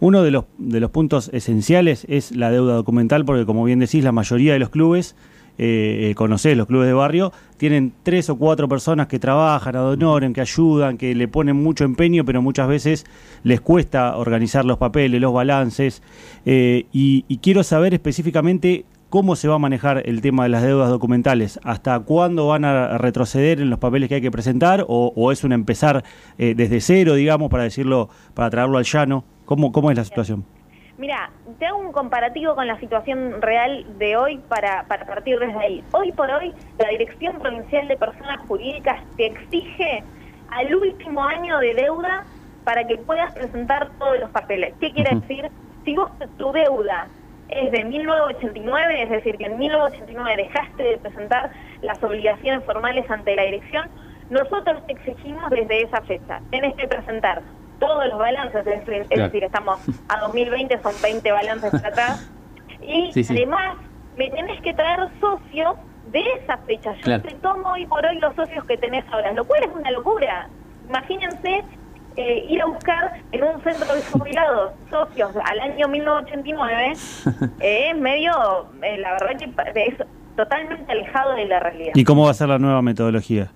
Uno 0.00 0.22
de 0.24 0.32
los, 0.32 0.46
de 0.58 0.80
los 0.80 0.90
puntos 0.90 1.30
esenciales 1.32 2.06
es 2.08 2.34
la 2.34 2.50
deuda 2.50 2.74
documental, 2.74 3.24
porque 3.24 3.46
como 3.46 3.62
bien 3.62 3.78
decís, 3.78 4.02
la 4.02 4.10
mayoría 4.10 4.52
de 4.52 4.58
los 4.58 4.68
clubes 4.68 5.14
eh, 5.64 6.10
eh, 6.10 6.14
conocés, 6.16 6.56
los 6.56 6.66
clubes 6.66 6.88
de 6.88 6.92
barrio, 6.92 7.32
tienen 7.56 7.92
tres 8.02 8.28
o 8.28 8.36
cuatro 8.36 8.68
personas 8.68 9.06
que 9.06 9.20
trabajan, 9.20 9.76
adonoren, 9.76 10.32
que 10.32 10.40
ayudan, 10.40 10.98
que 10.98 11.14
le 11.14 11.28
ponen 11.28 11.54
mucho 11.54 11.84
empeño, 11.84 12.24
pero 12.24 12.42
muchas 12.42 12.66
veces 12.66 13.06
les 13.44 13.60
cuesta 13.60 14.16
organizar 14.16 14.64
los 14.64 14.78
papeles, 14.78 15.20
los 15.20 15.32
balances. 15.32 16.02
Eh, 16.46 16.86
y, 16.92 17.22
quiero 17.42 17.62
saber 17.62 17.94
específicamente 17.94 18.86
cómo 19.08 19.36
se 19.36 19.46
va 19.46 19.54
a 19.54 19.58
manejar 19.60 20.02
el 20.04 20.20
tema 20.20 20.42
de 20.42 20.48
las 20.48 20.64
deudas 20.64 20.88
documentales, 20.88 21.60
hasta 21.62 22.00
cuándo 22.00 22.48
van 22.48 22.64
a 22.64 22.98
retroceder 22.98 23.60
en 23.60 23.70
los 23.70 23.78
papeles 23.78 24.08
que 24.08 24.16
hay 24.16 24.20
que 24.20 24.32
presentar, 24.32 24.84
o, 24.88 25.30
es 25.30 25.44
un 25.44 25.52
empezar 25.52 26.02
eh, 26.38 26.54
desde 26.56 26.80
cero, 26.80 27.14
digamos, 27.14 27.50
para 27.50 27.62
decirlo, 27.62 28.08
para 28.34 28.50
traerlo 28.50 28.78
al 28.78 28.84
llano. 28.84 29.22
¿Cómo, 29.44 29.70
cómo 29.70 29.92
es 29.92 29.96
la 29.96 30.04
situación? 30.04 30.44
Mira, 31.02 31.30
te 31.58 31.66
hago 31.66 31.78
un 31.78 31.90
comparativo 31.90 32.54
con 32.54 32.68
la 32.68 32.78
situación 32.78 33.42
real 33.42 33.84
de 33.98 34.16
hoy 34.16 34.38
para, 34.48 34.84
para 34.84 35.04
partir 35.04 35.36
desde 35.36 35.58
ahí. 35.58 35.84
Hoy 35.90 36.12
por 36.12 36.30
hoy, 36.30 36.54
la 36.78 36.90
Dirección 36.90 37.40
Provincial 37.40 37.88
de 37.88 37.96
Personas 37.96 38.38
Jurídicas 38.46 39.02
te 39.16 39.26
exige 39.26 40.04
al 40.50 40.72
último 40.72 41.24
año 41.24 41.58
de 41.58 41.74
deuda 41.74 42.24
para 42.62 42.86
que 42.86 42.98
puedas 42.98 43.32
presentar 43.32 43.90
todos 43.98 44.20
los 44.20 44.30
papeles. 44.30 44.74
¿Qué 44.78 44.92
quiere 44.92 45.16
decir? 45.16 45.50
Si 45.84 45.96
vos 45.96 46.08
tu 46.38 46.52
deuda 46.52 47.08
es 47.48 47.72
de 47.72 47.82
1989, 47.82 49.02
es 49.02 49.10
decir, 49.10 49.36
que 49.38 49.46
en 49.46 49.58
1989 49.58 50.36
dejaste 50.44 50.82
de 50.84 50.98
presentar 50.98 51.50
las 51.80 52.00
obligaciones 52.04 52.64
formales 52.64 53.10
ante 53.10 53.34
la 53.34 53.42
dirección, 53.42 53.88
nosotros 54.30 54.86
te 54.86 54.92
exigimos 54.92 55.50
desde 55.50 55.82
esa 55.82 56.00
fecha. 56.02 56.40
Tienes 56.50 56.76
que 56.76 56.86
presentar 56.86 57.42
todos 57.82 58.06
los 58.06 58.18
balances, 58.18 58.64
es, 58.64 58.64
decir, 58.86 58.94
es 59.02 59.08
Claro. 59.08 59.24
decir, 59.24 59.44
estamos 59.44 59.80
a 60.08 60.20
2020, 60.20 60.80
son 60.82 60.92
20 61.02 61.32
balances 61.32 61.74
atrás. 61.74 62.30
Y 62.84 63.12
Sí, 63.12 63.22
sí. 63.22 63.32
además, 63.36 63.76
me 64.16 64.28
tenés 64.30 64.60
que 64.62 64.72
traer 64.74 65.00
socios 65.20 65.76
de 66.10 66.20
esa 66.42 66.56
fecha. 66.66 66.92
Yo 66.94 67.02
Claro. 67.02 67.22
te 67.22 67.34
tomo 67.36 67.72
hoy 67.72 67.86
por 67.86 68.04
hoy 68.04 68.18
los 68.18 68.34
socios 68.34 68.64
que 68.64 68.76
tenés 68.76 69.04
ahora, 69.12 69.32
lo 69.32 69.44
cual 69.44 69.62
es 69.64 69.70
una 69.72 69.90
locura. 69.92 70.48
Imagínense 70.88 71.62
eh, 72.16 72.44
ir 72.48 72.60
a 72.60 72.66
buscar 72.66 73.20
en 73.32 73.42
un 73.44 73.62
centro 73.62 73.94
de 73.94 74.02
jubilados 74.02 74.72
socios 74.90 75.30
al 75.48 75.60
año 75.60 75.86
1989, 75.88 76.92
eh, 77.60 77.90
es 77.90 77.96
medio, 77.98 78.32
eh, 78.82 78.98
la 78.98 79.12
verdad 79.12 79.38
que 79.38 79.84
es 79.86 79.94
totalmente 80.36 80.90
alejado 80.92 81.34
de 81.36 81.44
la 81.46 81.60
realidad. 81.60 81.92
¿Y 81.94 82.04
cómo 82.04 82.24
va 82.24 82.32
a 82.32 82.34
ser 82.34 82.48
la 82.48 82.58
nueva 82.58 82.82
metodología? 82.82 83.52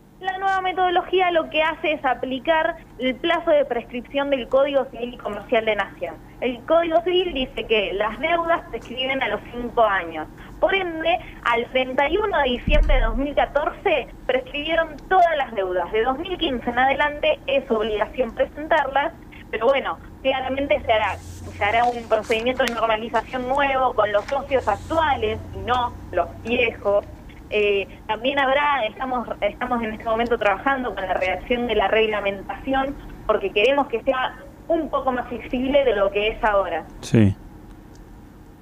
Nueva 0.57 0.71
metodología 0.71 1.31
lo 1.33 1.51
que 1.51 1.63
hace 1.63 1.93
es 1.93 2.05
aplicar 2.05 2.77
el 2.99 3.15
plazo 3.17 3.51
de 3.51 3.67
prescripción 3.67 4.31
del 4.31 4.49
Código 4.49 4.87
Civil 4.87 5.13
y 5.13 5.19
Comercial 5.19 5.67
de 5.67 5.77
Nación. 5.77 6.15
El 6.41 6.65
Código 6.65 6.99
Civil 7.03 7.35
dice 7.35 7.67
que 7.67 7.93
las 7.93 8.19
deudas 8.21 8.63
se 8.71 8.79
escriben 8.79 9.23
a 9.23 9.29
los 9.29 9.41
cinco 9.53 9.85
años. 9.85 10.27
Por 10.59 10.75
ende, 10.75 11.19
al 11.45 11.67
31 11.73 12.39
de 12.39 12.45
diciembre 12.45 12.95
de 12.95 13.03
2014 13.03 14.09
prescribieron 14.25 14.97
todas 15.11 15.37
las 15.37 15.55
deudas. 15.55 15.93
De 15.93 16.03
2015 16.05 16.71
en 16.71 16.79
adelante 16.79 17.39
es 17.47 17.71
obligación 17.71 18.35
presentarlas, 18.35 19.13
pero 19.51 19.67
bueno, 19.67 19.99
claramente 20.23 20.81
se 20.81 20.91
hará, 20.91 21.17
se 21.19 21.65
hará 21.65 21.85
un 21.85 22.03
procedimiento 22.09 22.65
de 22.65 22.73
normalización 22.73 23.47
nuevo 23.47 23.93
con 23.93 24.11
los 24.11 24.25
socios 24.25 24.67
actuales 24.67 25.39
y 25.55 25.59
no 25.67 25.93
los 26.13 26.29
viejos. 26.45 27.05
Eh, 27.51 27.87
también 28.07 28.39
habrá, 28.39 28.85
estamos, 28.89 29.29
estamos 29.41 29.83
en 29.83 29.93
este 29.93 30.05
momento 30.05 30.37
trabajando 30.39 30.95
con 30.95 31.05
la 31.07 31.15
redacción 31.15 31.67
de 31.67 31.77
la 31.77 31.89
reglamentación 31.89 32.95
porque 33.27 33.51
queremos 33.51 33.87
que 33.89 34.03
sea 34.03 34.35
un 34.69 34.89
poco 34.91 35.13
más 35.13 35.29
flexible 35.29 35.85
de 35.85 35.95
lo 35.95 36.11
que 36.11 36.29
es 36.29 36.43
ahora. 36.45 36.85
Sí. 37.01 37.35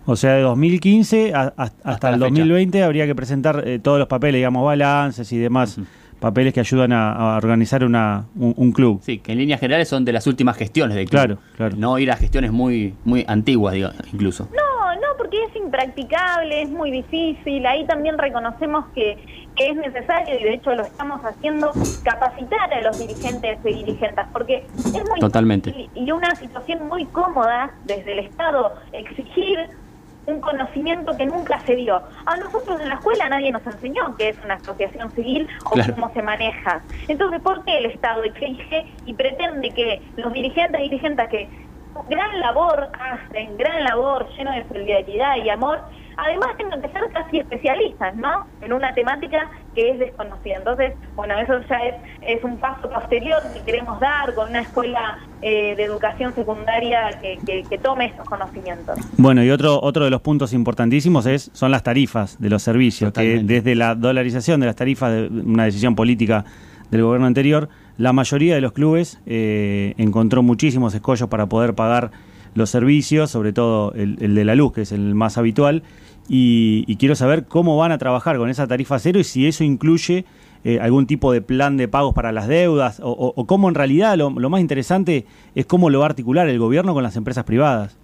O 0.07 0.17
sea, 0.17 0.35
de 0.35 0.43
2015 0.43 1.33
a- 1.35 1.41
a- 1.41 1.53
hasta, 1.57 1.91
Hasta 1.91 2.09
el 2.11 2.21
la 2.21 2.27
fecha. 2.27 2.41
2020 2.41 2.83
habría 2.83 3.07
que 3.07 3.15
presentar 3.15 3.63
eh, 3.67 3.79
todos 3.79 3.99
los 3.99 4.07
papeles, 4.09 4.35
digamos, 4.39 4.63
balances 4.65 5.33
y 5.33 5.39
demás 5.39 5.79
papeles 6.25 6.55
que 6.55 6.61
ayudan 6.61 6.93
a, 6.93 7.13
a 7.13 7.37
organizar 7.37 7.85
una, 7.85 8.25
un, 8.35 8.55
un 8.57 8.73
club. 8.73 9.01
Sí, 9.03 9.19
que 9.19 9.33
en 9.33 9.39
líneas 9.39 9.61
generales 9.61 9.89
son 9.89 10.05
de 10.05 10.13
las 10.13 10.27
últimas 10.27 10.57
gestiones 10.57 10.97
del 10.97 11.09
club. 11.09 11.21
Claro, 11.21 11.39
claro. 11.57 11.77
No 11.77 11.99
ir 11.99 12.11
a 12.11 12.17
gestiones 12.17 12.51
muy, 12.51 12.95
muy 13.05 13.25
antiguas, 13.29 13.75
diga, 13.75 13.93
incluso. 14.13 14.49
No, 14.57 14.95
no, 14.95 15.09
porque 15.19 15.37
es 15.45 15.55
impracticable, 15.57 16.63
es 16.63 16.71
muy 16.71 16.91
difícil. 16.91 17.67
Ahí 17.67 17.87
también 17.87 18.17
reconocemos 18.17 18.87
que, 18.95 19.19
que 19.55 19.69
es 19.71 19.77
necesario, 19.77 20.41
y 20.41 20.45
de 20.45 20.55
hecho 20.55 20.75
lo 20.75 20.83
estamos 20.83 21.21
haciendo, 21.25 21.73
capacitar 22.03 22.73
a 22.73 22.81
los 22.81 22.99
dirigentes 22.99 23.59
y 23.65 23.75
dirigentes, 23.85 24.25
porque 24.33 24.67
es 24.77 25.05
muy 25.11 25.21
Totalmente. 25.21 25.71
difícil 25.73 25.91
y 25.95 26.11
una 26.11 26.35
situación 26.37 26.89
muy 26.89 27.05
cómoda 27.07 27.71
desde 27.85 28.13
el 28.13 28.21
Estado 28.21 28.73
exigir 28.93 29.59
un 30.27 30.41
conocimiento 30.41 31.17
que 31.17 31.27
nunca 31.27 31.61
se 31.67 31.77
dio. 31.77 32.03
A 32.27 32.37
nosotros 32.37 32.81
en 32.81 32.89
la 32.89 32.95
escuela 32.97 33.29
nadie 33.29 33.53
nos 33.53 33.67
enseñó 33.67 34.17
qué 34.17 34.31
es 34.31 34.37
una 34.45 34.55
asociación 34.55 35.11
civil 35.13 35.49
o 35.67 35.71
Claro. 35.71 35.95
cómo 35.95 36.13
se 36.13 36.23
maneja. 36.23 36.83
Entonces, 37.09 37.41
¿por 37.43 37.65
qué 37.65 37.79
el 37.79 37.87
Estado 37.87 38.23
exige 38.25 38.87
y 39.05 39.15
pretende 39.15 39.71
que 39.71 40.03
los 40.17 40.33
dirigentes 40.33 40.81
y 40.81 40.85
dirigentes 40.85 41.29
que 41.29 41.51
gran 42.09 42.41
labor 42.41 42.91
hacen, 42.99 43.57
gran 43.57 43.85
labor 43.85 44.29
lleno 44.37 44.53
de 44.53 44.67
solidaridad 44.69 45.37
y 45.37 45.49
amor, 45.51 45.81
además 46.17 46.49
tengan 46.57 46.81
que 46.83 46.89
ser 46.89 47.03
casi 47.13 47.39
especialistas, 47.39 48.15
¿no? 48.17 48.47
En 48.63 48.73
una 48.73 48.95
temática 48.95 49.51
que 49.75 49.91
es 49.91 49.99
desconocida. 49.99 50.57
Entonces, 50.59 50.93
bueno, 51.17 51.39
eso 51.39 51.55
ya 51.69 51.77
es, 51.79 51.95
es 52.23 52.45
un 52.45 52.57
paso 52.59 52.89
posterior 52.89 53.39
que 53.53 53.61
queremos 53.63 53.99
dar 54.01 54.35
con 54.35 54.49
una 54.51 54.61
escuela 54.61 55.19
eh, 55.43 55.75
de 55.77 55.83
educación 55.85 56.35
secundaria 56.35 57.19
que, 57.21 57.39
que- 57.47 57.63
que 57.69 57.79
tome 57.79 58.07
estos 58.07 58.29
conocimientos. 58.29 58.99
Bueno, 59.19 59.43
y 59.45 59.51
otro, 59.51 59.81
otro 59.83 60.05
de 60.05 60.11
los 60.11 60.21
puntos 60.21 60.53
importantísimos 60.53 61.27
es, 61.27 61.51
son 61.53 61.71
las 61.71 61.83
tarifas 61.83 62.41
de 62.41 62.51
los 62.51 62.63
servicios, 62.63 63.13
Totalmente. 63.13 63.47
que 63.47 63.55
desde 63.61 63.75
la 63.75 63.95
dolarización 63.95 64.61
de 64.61 64.67
las 64.67 64.77
tarifas, 64.77 65.13
de 65.13 65.29
una 65.29 65.65
decisión 65.65 65.95
política 65.95 66.45
del 66.91 67.03
gobierno 67.03 67.27
anterior, 67.27 67.69
la 67.97 68.13
mayoría 68.13 68.55
de 68.55 68.61
los 68.61 68.73
clubes 68.73 69.21
eh, 69.27 69.95
encontró 69.99 70.43
muchísimos 70.43 70.95
escollos 70.95 71.29
para 71.29 71.47
poder 71.47 71.75
pagar 71.75 72.11
los 72.55 72.71
servicios, 72.71 73.31
sobre 73.31 73.53
todo 73.53 73.93
el, 73.95 74.17
el 74.21 74.35
de 74.35 74.45
la 74.45 74.55
luz, 74.55 74.73
que 74.73 74.83
es 74.83 74.93
el 74.93 75.15
más 75.15 75.37
habitual, 75.39 75.83
y, 76.29 76.85
y 76.87 76.97
quiero 76.97 77.15
saber 77.15 77.47
cómo 77.47 77.77
van 77.77 77.93
a 77.93 77.99
trabajar 77.99 78.39
con 78.39 78.49
esa 78.49 78.67
tarifa 78.67 78.99
cero 78.99 79.19
y 79.19 79.25
si 79.25 79.47
eso 79.47 79.63
incluye 79.65 80.25
eh, 80.65 80.81
algún 80.81 81.07
tipo 81.07 81.33
de 81.33 81.43
plan 81.43 81.77
de 81.77 81.89
pagos 81.89 82.15
para 82.15 82.33
las 82.33 82.49
deudas, 82.49 83.01
o, 83.01 83.11
o- 83.11 83.47
cómo 83.47 83.69
en 83.69 83.75
realidad 83.75 84.17
lo, 84.17 84.31
lo 84.31 84.49
más 84.49 84.61
interesante 84.63 85.27
es 85.55 85.67
cómo 85.67 85.91
lo 85.91 85.99
va 85.99 86.07
a 86.07 86.09
articular 86.09 86.49
el 86.49 86.59
gobierno 86.59 86.95
con 86.95 87.03
las 87.03 87.17
empresas 87.17 87.45
privadas. 87.45 87.99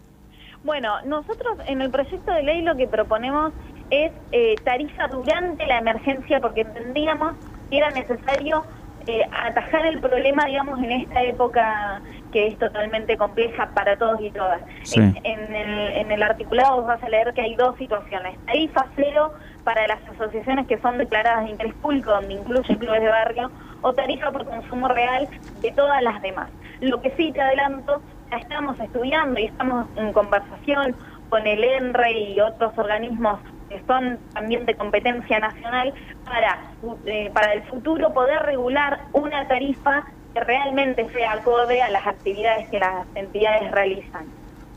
Bueno, 0.62 0.90
nosotros 1.06 1.56
en 1.66 1.80
el 1.80 1.90
proyecto 1.90 2.32
de 2.34 2.42
ley 2.42 2.60
lo 2.62 2.76
que 2.76 2.86
proponemos 2.86 3.54
es 3.88 4.12
eh, 4.32 4.56
tarifa 4.62 5.08
durante 5.08 5.66
la 5.66 5.78
emergencia 5.78 6.38
porque 6.40 6.60
entendíamos 6.60 7.36
que 7.70 7.78
era 7.78 7.88
necesario 7.90 8.62
eh, 9.06 9.22
atajar 9.32 9.86
el 9.86 9.98
problema, 10.00 10.44
digamos, 10.44 10.78
en 10.80 10.92
esta 10.92 11.22
época 11.22 12.02
que 12.30 12.48
es 12.48 12.58
totalmente 12.58 13.16
compleja 13.16 13.70
para 13.74 13.96
todos 13.96 14.20
y 14.20 14.30
todas. 14.30 14.60
Sí. 14.82 15.00
En, 15.00 15.16
en 15.24 15.54
el, 15.54 15.92
en 15.96 16.12
el 16.12 16.22
articulado 16.22 16.76
vos 16.76 16.86
vas 16.86 17.02
a 17.02 17.08
leer 17.08 17.32
que 17.34 17.42
hay 17.42 17.54
dos 17.54 17.76
situaciones. 17.76 18.38
Tarifa 18.46 18.86
cero 18.96 19.32
para 19.64 19.86
las 19.86 20.00
asociaciones 20.08 20.66
que 20.66 20.78
son 20.78 20.98
declaradas 20.98 21.44
de 21.44 21.50
interés 21.50 21.74
público, 21.74 22.10
donde 22.10 22.34
incluye 22.34 22.76
clubes 22.78 23.00
de 23.00 23.08
barrio, 23.08 23.50
o 23.82 23.92
tarifa 23.92 24.30
por 24.30 24.44
consumo 24.44 24.88
real 24.88 25.28
de 25.60 25.70
todas 25.72 26.02
las 26.02 26.20
demás. 26.22 26.50
Lo 26.80 27.00
que 27.00 27.10
sí 27.16 27.32
te 27.32 27.40
adelanto, 27.40 28.02
ya 28.30 28.38
estamos 28.38 28.78
estudiando 28.80 29.38
y 29.40 29.46
estamos 29.46 29.86
en 29.96 30.12
conversación 30.12 30.96
con 31.28 31.46
el 31.46 31.62
ENRE 31.62 32.12
y 32.12 32.40
otros 32.40 32.76
organismos 32.76 33.38
que 33.68 33.80
son 33.86 34.18
también 34.34 34.66
de 34.66 34.74
competencia 34.74 35.38
nacional 35.38 35.94
para, 36.24 36.58
eh, 37.06 37.30
para 37.32 37.52
el 37.52 37.62
futuro 37.64 38.12
poder 38.12 38.42
regular 38.42 39.02
una 39.12 39.46
tarifa 39.46 40.04
que 40.34 40.40
realmente 40.40 41.06
sea 41.10 41.32
acorde 41.32 41.82
a 41.82 41.90
las 41.90 42.06
actividades 42.06 42.68
que 42.68 42.78
las 42.78 43.06
entidades 43.14 43.70
realizan. 43.70 44.24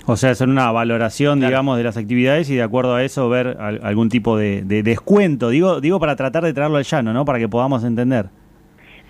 O 0.05 0.17
sea, 0.17 0.31
hacer 0.31 0.49
una 0.49 0.69
valoración, 0.71 1.39
Claro. 1.39 1.49
digamos, 1.51 1.77
de 1.77 1.83
las 1.85 1.95
actividades 1.95 2.49
y 2.49 2.55
de 2.55 2.63
acuerdo 2.63 2.95
a 2.95 3.03
eso 3.03 3.29
ver 3.29 3.55
al- 3.59 3.79
algún 3.83 4.09
tipo 4.09 4.35
de, 4.37 4.61
de 4.63 4.83
descuento. 4.83 5.49
Digo, 5.49 5.79
digo 5.79 5.99
para 5.99 6.15
tratar 6.17 6.43
de 6.43 6.53
traerlo 6.53 6.77
al 6.77 6.83
llano, 6.83 7.13
¿no? 7.13 7.23
Para 7.23 7.39
que 7.39 7.47
podamos 7.47 7.83
entender. 7.85 8.25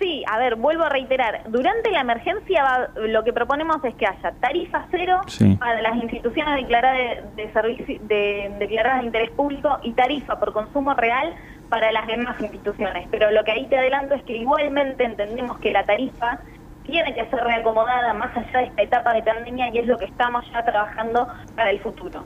Sí, 0.00 0.22
a 0.30 0.38
ver, 0.38 0.56
vuelvo 0.56 0.82
a 0.84 0.88
reiterar, 0.88 1.42
durante 1.48 1.90
la 1.90 2.00
emergencia 2.00 2.62
va- 2.64 2.88
lo 3.08 3.22
que 3.24 3.32
proponemos 3.32 3.76
es 3.84 3.94
que 3.94 4.06
haya 4.06 4.32
tarifa 4.40 4.86
cero 4.90 5.20
Sí. 5.28 5.56
para 5.58 5.80
las 5.82 5.96
instituciones 5.96 6.56
declaradas 6.56 6.98
de, 7.36 7.42
de 7.42 7.52
servici- 7.52 8.00
de- 8.00 8.52
declaradas 8.58 9.00
de 9.00 9.06
interés 9.06 9.30
público 9.30 9.78
y 9.82 9.92
tarifa 9.92 10.38
por 10.38 10.52
consumo 10.52 10.94
real 10.94 11.32
para 11.74 11.90
las 11.90 12.06
demás 12.06 12.40
instituciones. 12.40 13.08
Pero 13.10 13.32
lo 13.32 13.42
que 13.42 13.50
ahí 13.50 13.66
te 13.66 13.76
adelanto 13.76 14.14
es 14.14 14.22
que 14.22 14.36
igualmente 14.36 15.02
entendemos 15.02 15.58
que 15.58 15.72
la 15.72 15.82
tarifa 15.82 16.38
tiene 16.86 17.12
que 17.16 17.28
ser 17.28 17.40
reacomodada 17.40 18.14
más 18.14 18.30
allá 18.36 18.60
de 18.60 18.66
esta 18.66 18.82
etapa 18.82 19.12
de 19.12 19.22
pandemia 19.24 19.70
y 19.74 19.78
es 19.78 19.86
lo 19.88 19.98
que 19.98 20.04
estamos 20.04 20.44
ya 20.52 20.64
trabajando 20.64 21.26
para 21.56 21.70
el 21.70 21.80
futuro. 21.80 22.24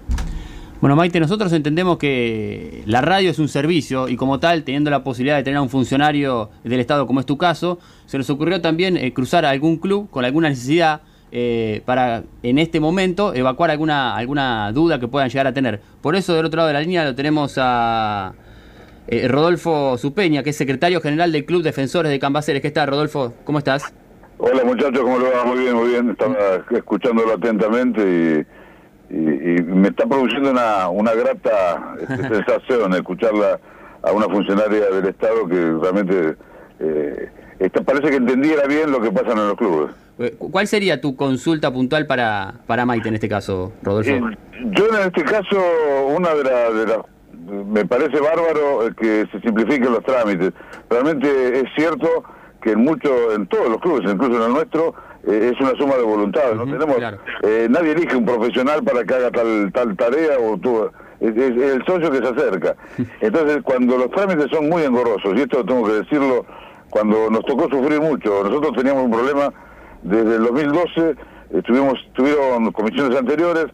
Bueno, 0.83 0.97
Maite, 0.97 1.19
nosotros 1.19 1.50
entendemos 1.55 1.97
que 1.97 2.83
la 2.85 3.00
radio 3.00 3.31
es 3.31 3.38
un 3.38 3.49
servicio 3.49 4.07
y 4.09 4.17
como 4.17 4.38
tal, 4.38 4.64
teniendo 4.64 4.90
la 4.90 5.02
posibilidad 5.02 5.38
de 5.38 5.45
tener 5.45 5.57
a 5.57 5.62
un 5.62 5.71
funcionario 5.71 6.50
del 6.62 6.81
Estado 6.81 7.07
como 7.07 7.21
es 7.21 7.26
tu 7.26 7.38
caso, 7.38 7.78
se 8.05 8.19
nos 8.19 8.28
ocurrió 8.28 8.61
también 8.61 8.99
eh, 8.99 9.14
cruzar 9.14 9.47
a 9.47 9.50
algún 9.50 9.78
club 9.78 10.11
con 10.11 10.26
alguna 10.26 10.50
necesidad 10.50 11.00
eh, 11.33 11.81
para 11.87 12.23
en 12.43 12.59
este 12.59 12.81
momento 12.81 13.33
evacuar 13.33 13.71
alguna, 13.71 14.14
alguna 14.14 14.73
duda 14.73 15.00
que 15.00 15.09
puedan 15.09 15.31
llegar 15.31 15.47
a 15.47 15.55
tener. 15.55 15.81
Por 16.02 16.17
eso 16.17 16.35
del 16.35 16.45
otro 16.45 16.59
lado 16.59 16.69
de 16.69 16.75
la 16.75 16.81
línea 16.81 17.02
lo 17.05 17.14
tenemos 17.14 17.55
a 17.57 18.35
eh, 19.08 19.26
Rodolfo 19.28 19.96
Supeña, 19.98 20.42
que 20.42 20.50
es 20.50 20.56
secretario 20.56 21.00
general 21.00 21.32
del 21.32 21.44
Club 21.44 21.62
Defensores 21.62 22.10
de 22.12 22.18
Cambaceres. 22.18 22.62
¿Qué 22.62 22.70
tal, 22.70 22.88
Rodolfo? 22.88 23.32
¿Cómo 23.44 23.58
estás? 23.58 23.92
Hola 24.38 24.62
muchachos, 24.64 25.00
¿cómo 25.00 25.18
le 25.18 25.30
va? 25.30 25.44
Muy 25.44 25.58
bien, 25.58 25.74
muy 25.74 25.88
bien. 25.88 26.10
Estaba 26.10 26.36
escuchándolo 26.70 27.32
atentamente 27.34 28.46
y, 29.10 29.14
y- 29.14 29.56
y 29.58 29.62
me 29.62 29.88
está 29.88 30.06
produciendo 30.06 30.50
una, 30.50 30.88
una 30.90 31.12
grata 31.14 31.96
este, 32.00 32.16
sensación 32.34 32.94
escucharla 32.94 33.58
a 34.02 34.12
una 34.12 34.26
funcionaria 34.26 34.86
del 34.90 35.06
Estado 35.08 35.48
que 35.48 35.56
realmente 35.82 36.36
eh, 36.78 37.28
está- 37.58 37.80
parece 37.82 38.10
que 38.10 38.16
entendiera 38.16 38.66
bien 38.68 38.92
lo 38.92 39.00
que 39.00 39.10
pasa 39.10 39.32
en 39.32 39.38
los 39.48 39.56
clubes. 39.56 39.90
Eh, 40.20 40.34
cu- 40.38 40.50
¿Cuál 40.52 40.66
sería 40.68 41.00
tu 41.00 41.16
consulta 41.16 41.72
puntual 41.72 42.06
para, 42.06 42.54
para 42.66 42.84
Maite 42.86 43.08
en 43.08 43.14
este 43.14 43.28
caso, 43.28 43.72
Rodolfo? 43.82 44.10
Eh, 44.10 44.20
yo 44.70 44.86
en 44.88 45.06
este 45.06 45.24
caso, 45.24 45.56
una 46.16 46.34
de 46.34 46.44
las... 46.44 46.74
De 46.74 46.86
las- 46.86 47.06
me 47.49 47.85
parece 47.85 48.21
bárbaro 48.21 48.87
eh, 48.87 48.93
que 48.97 49.26
se 49.33 49.40
simplifiquen 49.40 49.93
los 49.93 50.05
trámites. 50.05 50.52
Realmente 50.88 51.61
es 51.61 51.64
cierto 51.76 52.25
que 52.62 52.73
en 52.73 52.81
mucho, 52.81 53.33
en 53.33 53.47
todos 53.47 53.69
los 53.69 53.81
clubes, 53.81 54.11
incluso 54.11 54.37
en 54.37 54.43
el 54.43 54.52
nuestro, 54.52 54.95
eh, 55.26 55.52
es 55.52 55.61
una 55.61 55.76
suma 55.78 55.97
de 55.97 56.02
voluntades. 56.02 56.57
no 56.57 56.64
tenemos, 56.64 56.97
claro. 56.97 57.19
eh, 57.43 57.67
nadie 57.71 57.93
elige 57.93 58.17
un 58.17 58.25
profesional 58.25 58.83
para 58.83 59.05
que 59.05 59.14
haga 59.14 59.31
tal 59.31 59.71
tal 59.73 59.97
tarea 59.97 60.38
o 60.40 60.59
tú, 60.59 60.90
es, 61.21 61.37
es 61.37 61.57
el 61.57 61.85
socio 61.87 62.11
que 62.11 62.19
se 62.19 62.28
acerca. 62.28 62.76
Entonces, 63.21 63.59
cuando 63.62 63.97
los 63.97 64.11
trámites 64.11 64.47
son 64.50 64.69
muy 64.69 64.83
engorrosos, 64.83 65.37
y 65.37 65.40
esto 65.40 65.64
tengo 65.64 65.87
que 65.87 65.95
decirlo, 65.95 66.45
cuando 66.90 67.31
nos 67.31 67.45
tocó 67.45 67.69
sufrir 67.69 68.00
mucho, 68.00 68.43
nosotros 68.45 68.73
teníamos 68.76 69.05
un 69.05 69.11
problema 69.11 69.52
desde 70.02 70.37
el 70.37 70.45
2012 70.45 71.17
estuvimos, 71.50 71.95
tuvieron 72.14 72.71
comisiones 72.73 73.19
anteriores, 73.19 73.67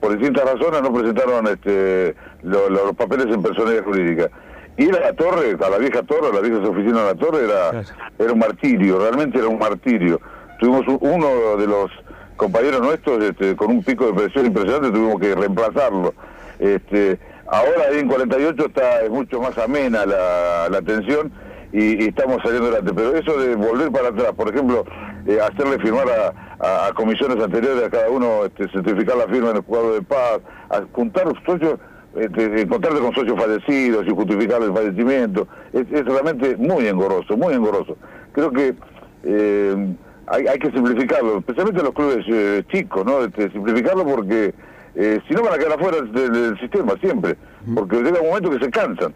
por 0.00 0.16
distintas 0.16 0.44
razones 0.44 0.82
no 0.82 0.92
presentaron 0.92 1.46
este, 1.46 2.14
los 2.42 2.96
papeles 2.96 3.26
en 3.26 3.42
personalidad 3.42 3.84
jurídica. 3.84 4.30
Ir 4.76 4.96
a 4.96 5.00
la 5.00 5.12
torre, 5.12 5.56
a 5.62 5.68
la 5.68 5.78
vieja 5.78 6.02
torre, 6.02 6.28
a 6.28 6.32
la 6.32 6.40
vieja 6.40 6.56
oficina 6.66 7.00
de 7.00 7.06
la 7.06 7.14
torre, 7.14 7.44
era, 7.44 7.82
era 8.18 8.32
un 8.32 8.38
martirio, 8.38 8.98
realmente 8.98 9.38
era 9.38 9.48
un 9.48 9.58
martirio. 9.58 10.20
Tuvimos 10.58 10.84
uno 11.00 11.56
de 11.56 11.66
los 11.66 11.90
compañeros 12.36 12.80
nuestros 12.80 13.22
este, 13.22 13.54
con 13.56 13.70
un 13.70 13.82
pico 13.84 14.06
de 14.06 14.14
presión 14.14 14.46
impresionante, 14.46 14.90
tuvimos 14.90 15.20
que 15.20 15.34
reemplazarlo. 15.34 16.14
Este, 16.58 17.18
ahora 17.46 17.84
ahí 17.90 17.98
en 17.98 18.08
48 18.08 18.66
está 18.66 19.02
es 19.02 19.10
mucho 19.10 19.40
más 19.40 19.56
amena 19.58 20.06
la, 20.06 20.68
la 20.70 20.78
atención 20.78 21.30
y, 21.72 22.08
estamos 22.08 22.38
saliendo 22.42 22.68
adelante. 22.68 22.92
Pero 22.94 23.16
eso 23.16 23.38
de 23.38 23.54
volver 23.54 23.90
para 23.90 24.08
atrás, 24.08 24.32
por 24.36 24.48
ejemplo, 24.48 24.84
eh, 25.26 25.38
hacerle 25.40 25.78
firmar 25.78 26.06
a, 26.08 26.92
comisiones 26.94 27.42
anteriores 27.42 27.84
a 27.84 27.90
cada 27.90 28.10
uno, 28.10 28.44
este, 28.44 28.68
certificar 28.70 29.16
la 29.16 29.26
firma 29.26 29.50
en 29.50 29.56
el 29.56 29.92
de 29.92 30.02
paz, 30.02 30.40
a 30.68 30.82
juntar 30.92 31.26
socios, 31.46 31.78
este, 32.14 32.60
encontrarte 32.60 33.00
con 33.00 33.14
socios 33.14 33.40
fallecidos 33.40 34.06
y 34.06 34.10
justificar 34.10 34.62
el 34.62 34.72
fallecimiento, 34.72 35.48
es, 35.72 35.88
realmente 36.04 36.56
muy 36.56 36.86
engorroso, 36.86 37.36
muy 37.36 37.54
engorroso. 37.54 37.96
Creo 38.32 38.50
que 38.50 38.74
eh, 39.24 39.94
hay, 40.26 40.46
hay, 40.46 40.58
que 40.58 40.70
simplificarlo, 40.70 41.38
especialmente 41.38 41.82
los 41.82 41.94
clubes 41.94 42.26
eh, 42.28 42.62
chicos, 42.70 43.06
¿no? 43.06 43.24
Este, 43.24 43.50
simplificarlo 43.50 44.04
porque 44.04 44.54
si 44.94 45.34
no 45.34 45.42
van 45.42 45.54
a 45.54 45.58
quedar 45.58 45.78
afuera 45.78 45.98
del, 46.02 46.58
sistema 46.58 46.94
siempre, 47.00 47.36
porque 47.74 48.02
llega 48.02 48.20
un 48.20 48.28
momento 48.28 48.50
que 48.50 48.62
se 48.64 48.70
cansan. 48.70 49.14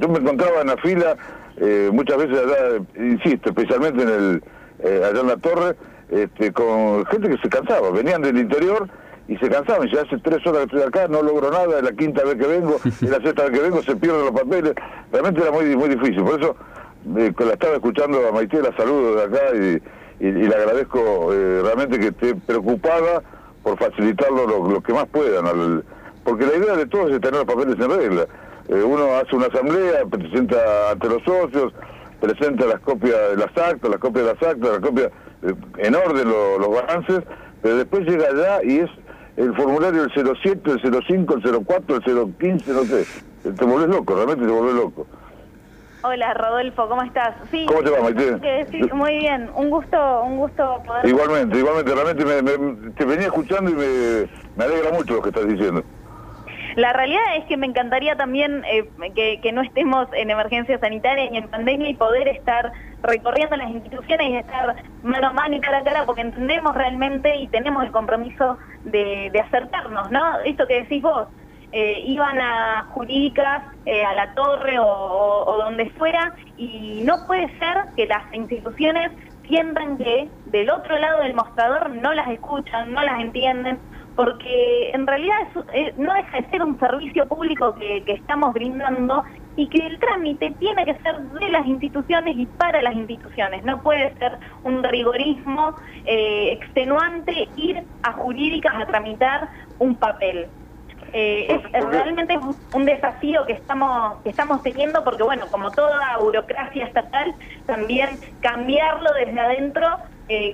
Yo 0.00 0.08
me 0.08 0.18
encontraba 0.18 0.62
en 0.62 0.68
la 0.68 0.76
fila 0.78 1.16
eh, 1.60 1.90
muchas 1.92 2.16
veces 2.16 2.38
allá, 2.38 2.82
insisto, 2.96 3.50
especialmente 3.50 4.02
en 4.02 4.08
el 4.08 4.42
eh, 4.82 5.02
allá 5.04 5.20
en 5.20 5.26
la 5.26 5.36
torre, 5.36 5.76
este, 6.10 6.52
con 6.52 7.04
gente 7.06 7.28
que 7.28 7.38
se 7.38 7.48
cansaba, 7.48 7.90
venían 7.90 8.22
del 8.22 8.38
interior 8.38 8.88
y 9.28 9.36
se 9.36 9.48
cansaban, 9.48 9.88
ya 9.88 10.02
hace 10.02 10.18
tres 10.18 10.44
horas 10.46 10.66
que 10.66 10.76
estoy 10.76 10.82
acá, 10.82 11.08
no 11.08 11.22
logro 11.22 11.50
nada, 11.50 11.78
es 11.78 11.82
la 11.84 11.92
quinta 11.92 12.24
vez 12.24 12.36
que 12.36 12.46
vengo, 12.46 12.76
es 12.84 13.02
la 13.02 13.20
sexta 13.20 13.44
vez 13.44 13.52
que 13.52 13.60
vengo, 13.60 13.82
se 13.82 13.96
pierden 13.96 14.22
los 14.22 14.32
papeles, 14.32 14.74
realmente 15.12 15.40
era 15.40 15.50
muy 15.50 15.76
muy 15.76 15.88
difícil, 15.88 16.22
por 16.24 16.40
eso 16.40 16.56
eh, 17.16 17.32
la 17.38 17.52
estaba 17.52 17.74
escuchando 17.74 18.26
a 18.28 18.32
Maite, 18.32 18.60
la 18.60 18.76
saludo 18.76 19.16
de 19.16 19.22
acá 19.24 19.54
y, 19.54 19.82
le 20.22 20.54
agradezco 20.54 21.30
realmente 21.30 21.98
que 21.98 22.08
esté 22.08 22.34
preocupada 22.34 23.22
por 23.62 23.78
facilitarlo 23.78 24.68
lo, 24.68 24.82
que 24.82 24.92
más 24.92 25.06
puedan, 25.06 25.82
porque 26.24 26.44
la 26.44 26.56
idea 26.56 26.76
de 26.76 26.84
todos 26.84 27.10
es 27.10 27.20
tener 27.22 27.36
los 27.36 27.46
papeles 27.46 27.76
en 27.78 27.90
regla. 27.90 28.26
Eh, 28.70 28.82
uno 28.84 29.16
hace 29.16 29.34
una 29.34 29.46
asamblea, 29.46 30.04
presenta 30.08 30.92
ante 30.92 31.08
los 31.08 31.22
socios, 31.24 31.72
presenta 32.20 32.66
las 32.66 32.80
copias 32.80 33.16
de 33.30 33.36
las 33.36 33.56
actas, 33.56 33.90
las 33.90 33.98
copias 33.98 34.26
de 34.26 34.34
las 34.34 34.42
actas, 34.42 34.70
las 34.70 34.80
copias 34.80 35.10
eh, 35.42 35.54
en 35.78 35.94
orden 35.94 36.28
los 36.28 36.68
balances, 36.68 37.20
pero 37.62 37.76
después 37.76 38.06
llega 38.06 38.28
allá 38.28 38.62
y 38.62 38.80
es 38.80 38.90
el 39.36 39.54
formulario 39.56 40.02
del 40.02 40.36
07, 40.42 40.70
el 40.70 41.04
05, 41.06 41.34
el 41.34 41.64
04, 41.64 41.96
el 41.96 42.34
015, 42.38 42.72
no 42.72 42.84
sé. 42.84 43.06
Te 43.42 43.64
volvés 43.64 43.88
loco, 43.88 44.14
realmente 44.14 44.44
te 44.44 44.52
volvés 44.52 44.74
loco. 44.74 45.06
Hola 46.02 46.32
Rodolfo, 46.32 46.88
¿cómo 46.88 47.02
estás? 47.02 47.34
Sí, 47.50 47.66
¿Cómo 47.66 47.82
te 47.82 47.90
va, 47.90 48.00
Maite? 48.00 48.94
Muy 48.94 49.18
bien, 49.18 49.50
un 49.54 49.68
gusto, 49.68 50.22
un 50.22 50.38
gusto 50.38 50.82
poder... 50.86 51.06
Igualmente, 51.06 51.58
igualmente, 51.58 51.94
realmente 51.94 52.24
me, 52.24 52.92
te 52.92 53.04
venía 53.04 53.26
escuchando 53.26 53.70
y 53.70 53.74
me, 53.74 54.30
me 54.56 54.64
alegra 54.64 54.92
mucho 54.92 55.14
lo 55.14 55.22
que 55.22 55.28
estás 55.28 55.46
diciendo. 55.46 55.82
La 56.76 56.92
realidad 56.92 57.36
es 57.36 57.44
que 57.46 57.56
me 57.56 57.66
encantaría 57.66 58.16
también 58.16 58.64
eh, 58.64 58.88
que, 59.42 59.52
no 59.52 59.62
estemos 59.62 60.06
en 60.12 60.30
emergencia 60.30 60.78
sanitaria 60.78 61.28
ni 61.30 61.38
en 61.38 61.48
pandemia 61.48 61.88
y 61.88 61.94
poder 61.94 62.28
estar 62.28 62.72
recorriendo 63.02 63.56
las 63.56 63.70
instituciones 63.70 64.28
y 64.28 64.36
estar 64.36 64.76
mano 65.02 65.28
a 65.28 65.32
mano 65.32 65.56
y 65.56 65.60
cara 65.60 65.78
a 65.78 65.84
cara 65.84 66.06
porque 66.06 66.20
entendemos 66.20 66.74
realmente 66.74 67.34
y 67.36 67.48
tenemos 67.48 67.84
el 67.84 67.90
compromiso 67.90 68.58
de, 68.84 69.32
acercarnos, 69.44 70.10
¿no? 70.10 70.40
Esto 70.40 70.66
que 70.66 70.82
decís 70.82 71.02
vos, 71.02 71.26
eh, 71.72 72.02
iban 72.04 72.40
a 72.40 72.84
jurídicas, 72.90 73.62
eh, 73.86 74.04
a 74.04 74.14
la 74.14 74.34
torre 74.34 74.78
o, 74.78 75.56
donde 75.64 75.88
fuera 75.90 76.34
y 76.56 77.02
no 77.04 77.26
puede 77.26 77.46
ser 77.58 77.86
que 77.96 78.06
las 78.06 78.22
instituciones 78.32 79.10
sientan 79.48 79.98
que 79.98 80.28
del 80.46 80.70
otro 80.70 80.96
lado 80.98 81.22
del 81.22 81.34
mostrador 81.34 81.90
no 81.90 82.12
las 82.12 82.28
escuchan, 82.28 82.92
no 82.92 83.02
las 83.02 83.20
entienden 83.20 83.78
porque 84.16 84.90
en 84.90 85.06
realidad 85.06 85.38
eh, 85.72 85.94
no 85.96 86.12
deja 86.14 86.40
de 86.40 86.50
ser 86.50 86.62
un 86.62 86.78
servicio 86.78 87.26
público 87.26 87.74
que, 87.74 88.02
estamos 88.06 88.52
brindando 88.52 89.24
y 89.56 89.68
que 89.68 89.86
el 89.86 89.98
trámite 89.98 90.52
tiene 90.58 90.84
que 90.84 90.94
ser 90.98 91.20
de 91.20 91.48
las 91.48 91.66
instituciones 91.66 92.36
y 92.36 92.46
para 92.46 92.82
las 92.82 92.94
instituciones. 92.94 93.64
No 93.64 93.82
puede 93.82 94.14
ser 94.18 94.38
un 94.64 94.82
rigorismo 94.82 95.74
eh, 96.04 96.52
extenuante 96.52 97.48
ir 97.56 97.82
a 98.02 98.12
jurídicas 98.12 98.74
a 98.74 98.86
tramitar 98.86 99.48
un 99.78 99.94
papel. 99.94 100.48
Eh, 101.12 101.60
es 101.72 101.84
realmente 101.86 102.38
un 102.72 102.84
desafío 102.84 103.44
que 103.44 103.54
estamos 103.54 104.22
que 104.22 104.30
estamos 104.30 104.62
teniendo 104.62 105.02
porque 105.02 105.24
bueno 105.24 105.46
como 105.50 105.72
toda 105.72 106.18
burocracia 106.18 106.84
estatal 106.84 107.34
también 107.66 108.10
cambiarlo 108.40 109.10
desde 109.14 109.40
adentro 109.40 109.88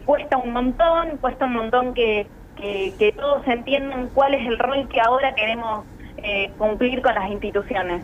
cuesta 0.06 0.38
un 0.38 0.54
montón 0.54 1.18
cuesta 1.18 1.44
un 1.44 1.52
montón 1.52 1.92
que 1.92 2.26
que, 2.56 3.14
todos 3.16 3.46
entiendan 3.46 4.08
cuál 4.14 4.34
es 4.34 4.46
el 4.46 4.58
rol 4.58 4.88
que 4.88 5.00
ahora 5.00 5.34
queremos 5.34 5.84
eh, 6.18 6.50
cumplir 6.58 7.02
con 7.02 7.14
las 7.14 7.30
instituciones. 7.30 8.02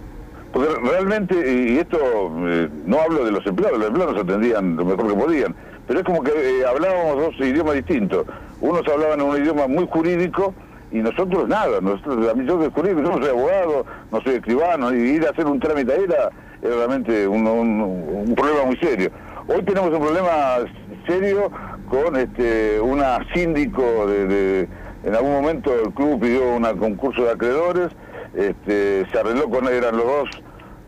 Porque 0.53 0.69
realmente, 0.83 1.35
y 1.35 1.79
esto 1.79 1.99
eh, 2.47 2.69
no 2.85 3.01
hablo 3.01 3.25
de 3.25 3.33
los 3.33 3.47
empleados, 3.47 3.79
los 3.79 3.88
empleados 3.88 4.19
atendían 4.19 4.77
lo 4.77 4.85
mejor 4.85 5.09
que 5.09 5.15
podían, 5.15 5.55
pero 5.87 6.01
es 6.01 6.05
como 6.05 6.23
que 6.23 6.31
eh, 6.31 6.65
hablábamos 6.67 7.17
dos 7.17 7.47
idiomas 7.47 7.75
distintos. 7.75 8.27
Unos 8.61 8.87
hablaban 8.87 9.23
un 9.23 9.37
idioma 9.37 9.67
muy 9.67 9.87
jurídico 9.91 10.55
y 10.91 10.99
nosotros 10.99 11.49
nada, 11.49 11.81
nosotros, 11.81 12.27
la 12.27 12.35
misión 12.35 12.61
de 12.61 12.69
jurídico, 12.69 13.03
yo 13.03 13.11
no 13.11 13.19
soy 13.19 13.31
abogado, 13.31 13.87
no 14.11 14.21
soy 14.21 14.35
escribano, 14.35 14.95
y 14.95 14.99
ir 14.99 15.27
a 15.27 15.31
hacer 15.31 15.47
un 15.47 15.59
trámite 15.59 15.93
ahí 15.93 16.05
era, 16.05 16.31
realmente 16.61 17.27
un 17.27 18.35
problema 18.37 18.67
muy 18.67 18.77
serio. 18.77 19.11
Hoy 19.49 19.62
tenemos 19.65 19.91
un 19.91 20.01
problema 20.01 20.59
serio 21.07 21.51
con 21.92 22.16
este 22.16 22.81
una 22.81 23.18
síndico 23.35 24.07
de, 24.07 24.66
en 25.05 25.14
algún 25.14 25.33
momento 25.33 25.74
el 25.78 25.92
club 25.92 26.18
pidió 26.20 26.55
un 26.57 26.64
concurso 26.78 27.22
de 27.24 27.33
acreedores 27.33 27.88
este, 28.35 29.07
se 29.12 29.18
arregló 29.18 29.50
con 29.50 29.68
eran 29.68 29.98
los 29.98 30.07
dos 30.07 30.31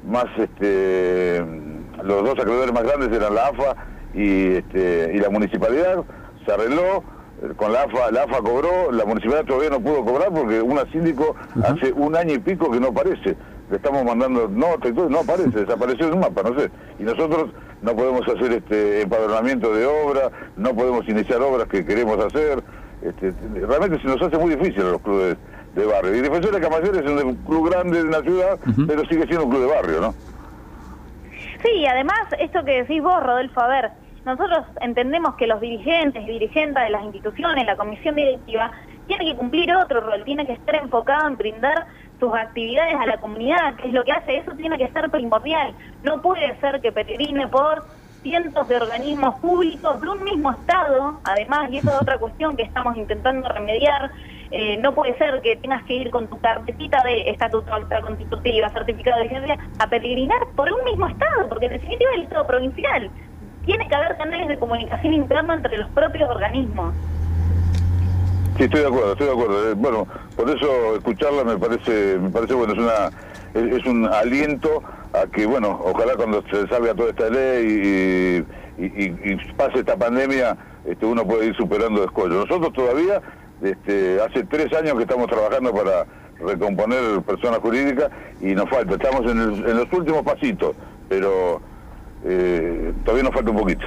más 0.07 0.25
este 0.39 1.45
los 2.03 2.25
dos 2.25 2.39
acreedores 2.39 2.73
más 2.73 2.85
grandes 2.85 3.13
eran 3.13 3.35
la 3.35 3.49
AFA 3.49 3.77
y 4.15 4.55
este, 4.55 5.13
y 5.15 5.19
la 5.19 5.29
municipalidad 5.29 6.05
se 6.47 6.53
arregló 6.53 7.05
con 7.57 7.73
la 7.73 7.83
AFA, 7.83 8.11
la 8.11 8.23
AFA 8.23 8.39
cobró, 8.39 8.91
la 8.91 9.05
municipalidad 9.05 9.45
todavía 9.45 9.71
no 9.71 9.81
pudo 9.81 10.05
cobrar 10.05 10.33
porque 10.33 10.63
una 10.63 10.91
síndico 10.91 11.37
hace 11.63 11.93
un 11.93 12.17
año 12.17 12.35
y 12.35 12.39
pico 12.39 12.71
que 12.71 12.81
no 12.81 12.89
aparece. 12.89 13.37
Le 13.71 13.77
estamos 13.77 14.05
mandando 14.05 14.49
notas 14.49 14.93
y 14.93 14.95
todo, 14.95 15.11
no 15.11 15.21
aparece, 15.21 15.51
desapareció 15.51 16.07
en 16.07 16.15
un 16.15 16.21
mapa, 16.21 16.43
no 16.43 16.59
sé. 16.59 16.71
Y 16.99 17.03
nosotros 17.03 17.51
no 17.85 17.95
podemos 17.95 18.27
hacer 18.27 18.51
este 18.53 19.03
empadronamiento 19.03 19.75
de 19.75 19.85
obra, 19.85 20.31
no 20.57 20.75
podemos 20.75 21.07
iniciar 21.07 21.43
obras 21.43 21.69
que 21.69 21.85
queremos 21.85 22.19
hacer. 22.25 22.63
Este, 23.03 23.35
realmente 23.53 24.01
se 24.01 24.09
nos 24.09 24.21
hace 24.23 24.39
muy 24.39 24.55
difícil 24.55 24.81
a 24.81 24.93
los 24.93 25.03
clubes 25.03 25.37
de 25.75 25.85
barrio. 25.85 26.15
Y 26.15 26.21
Defensores 26.21 26.61
de 26.61 26.67
Camayones 26.67 27.03
es 27.05 27.23
un 27.23 27.35
club 27.45 27.69
grande 27.69 28.03
de 28.03 28.11
la 28.11 28.23
ciudad, 28.23 28.59
pero 28.87 29.05
sigue 29.05 29.27
siendo 29.27 29.45
un 29.45 29.51
club 29.51 29.69
de 29.69 29.75
barrio, 29.75 30.01
¿no? 30.01 30.15
Sí, 31.63 31.87
además, 31.87 32.21
esto 32.39 32.65
que 32.65 32.83
decís 32.83 33.03
vos, 33.03 33.23
Rodolfo, 33.23 33.61
a 33.61 33.69
ver, 33.69 33.91
nosotros 34.25 34.65
entendemos 34.81 35.35
que 35.35 35.47
los 35.47 35.61
dirigentes 35.61 36.23
y 36.23 36.33
dirigentes 36.33 36.83
de 36.83 36.91
las 36.91 37.05
instituciones, 37.05 37.67
la 37.67 37.77
comisión 37.77 38.15
directiva, 38.15 38.73
tiene 39.07 39.25
que 39.25 39.37
cumplir 39.37 39.75
otro 39.75 40.01
rol, 40.01 40.25
tiene 40.25 40.47
que 40.47 40.53
estar 40.53 40.75
enfocado 40.77 41.29
en 41.29 41.37
brindar 41.37 41.87
sus 42.21 42.33
actividades 42.35 42.95
a 42.95 43.07
la 43.07 43.19
comunidad, 43.19 43.75
que 43.77 43.89
es 43.89 43.93
lo 43.93 44.05
que 44.05 44.13
hace, 44.13 44.39
eso 44.39 44.53
tiene 44.53 44.79
que 44.79 44.89
ser 44.89 45.11
primordial. 45.11 45.75
No 46.03 46.23
puede 46.23 46.59
ser 46.61 46.81
que 46.81 46.93
peregrine 46.93 47.49
por 47.49 47.85
cientos 48.23 48.67
de 48.69 48.77
organismos 48.77 49.35
públicos 49.41 50.01
de 50.01 50.09
un 50.09 50.25
mismo 50.25 50.51
Estado, 50.51 51.21
además, 51.25 51.71
y 51.71 51.79
eso 51.79 51.91
es 51.91 52.01
otra 52.01 52.19
cuestión 52.19 52.57
que 52.57 52.63
estamos 52.63 52.97
intentando 52.97 53.49
remediar, 53.49 54.11
eh, 54.51 54.79
no 54.79 54.95
puede 54.95 55.17
ser 55.19 55.41
que 55.43 55.57
tengas 55.57 55.83
que 55.85 55.95
ir 55.95 56.11
con 56.11 56.29
tu 56.29 56.39
carpetita 56.39 57.03
de 57.03 57.29
estatuto 57.31 57.75
acta 57.75 58.01
constitutiva, 58.01 58.69
certificado 58.71 59.19
de 59.19 59.25
vigencia, 59.25 59.59
a 59.79 59.87
peregrinar 59.89 60.39
por 60.55 60.73
un 60.73 60.85
mismo 60.85 61.07
Estado, 61.09 61.49
porque 61.49 61.67
en 61.67 61.73
definitiva 61.73 62.11
es 62.13 62.17
el 62.19 62.23
Estado 62.25 62.47
provincial. 62.47 63.11
Tiene 63.67 63.89
que 63.89 63.95
haber 63.95 64.17
canales 64.17 64.49
de 64.49 64.59
comunicación 64.59 65.13
interna 65.13 65.55
entre 65.55 65.77
los 65.77 65.89
propios 65.91 66.31
organismos. 66.31 66.95
Sí, 68.57 68.65
estoy 68.65 68.83
de 68.83 68.87
acuerdo, 68.87 69.13
estoy 69.13 69.27
de 69.27 69.33
acuerdo. 69.33 69.71
Eh, 69.71 69.75
bueno, 69.75 70.07
por 70.37 70.49
eso 70.49 70.95
escucharla 70.95 71.43
me 71.43 71.59
parece, 71.59 72.19
me 72.21 72.31
parece 72.31 72.55
bueno, 72.55 72.73
es 72.73 72.79
una, 72.79 73.77
es, 73.77 73.85
un 73.85 74.07
aliento 74.07 74.81
a 75.13 75.27
que, 75.27 75.45
bueno, 75.45 75.81
ojalá 75.85 76.15
cuando 76.15 76.41
se 76.49 76.69
salga 76.69 76.95
toda 76.95 77.11
esta 77.11 77.31
ley 77.31 78.45
y, 78.79 79.55
pase 79.57 79.81
esta 79.81 79.97
pandemia, 79.97 80.57
este, 80.85 81.05
uno 81.05 81.27
puede 81.27 81.47
ir 81.47 81.57
superando 81.57 82.05
escollos. 82.05 82.49
Nosotros 82.49 82.73
todavía, 82.73 83.21
este, 83.61 84.21
hace 84.21 84.45
tres 84.45 84.73
años 84.73 84.95
que 84.95 85.03
estamos 85.03 85.27
trabajando 85.27 85.73
para 85.73 86.07
recomponer 86.39 87.23
personas 87.23 87.59
jurídicas 87.59 88.11
y 88.41 88.55
nos 88.55 88.71
falta, 88.71 88.95
estamos 88.95 89.29
en, 89.33 89.77
los 89.77 89.93
últimos 89.93 90.23
pasitos, 90.23 90.77
pero 91.09 91.61
eh, 92.25 92.93
todavía 93.05 93.25
nos 93.25 93.35
falta 93.35 93.51
un 93.51 93.57
poquito. 93.57 93.87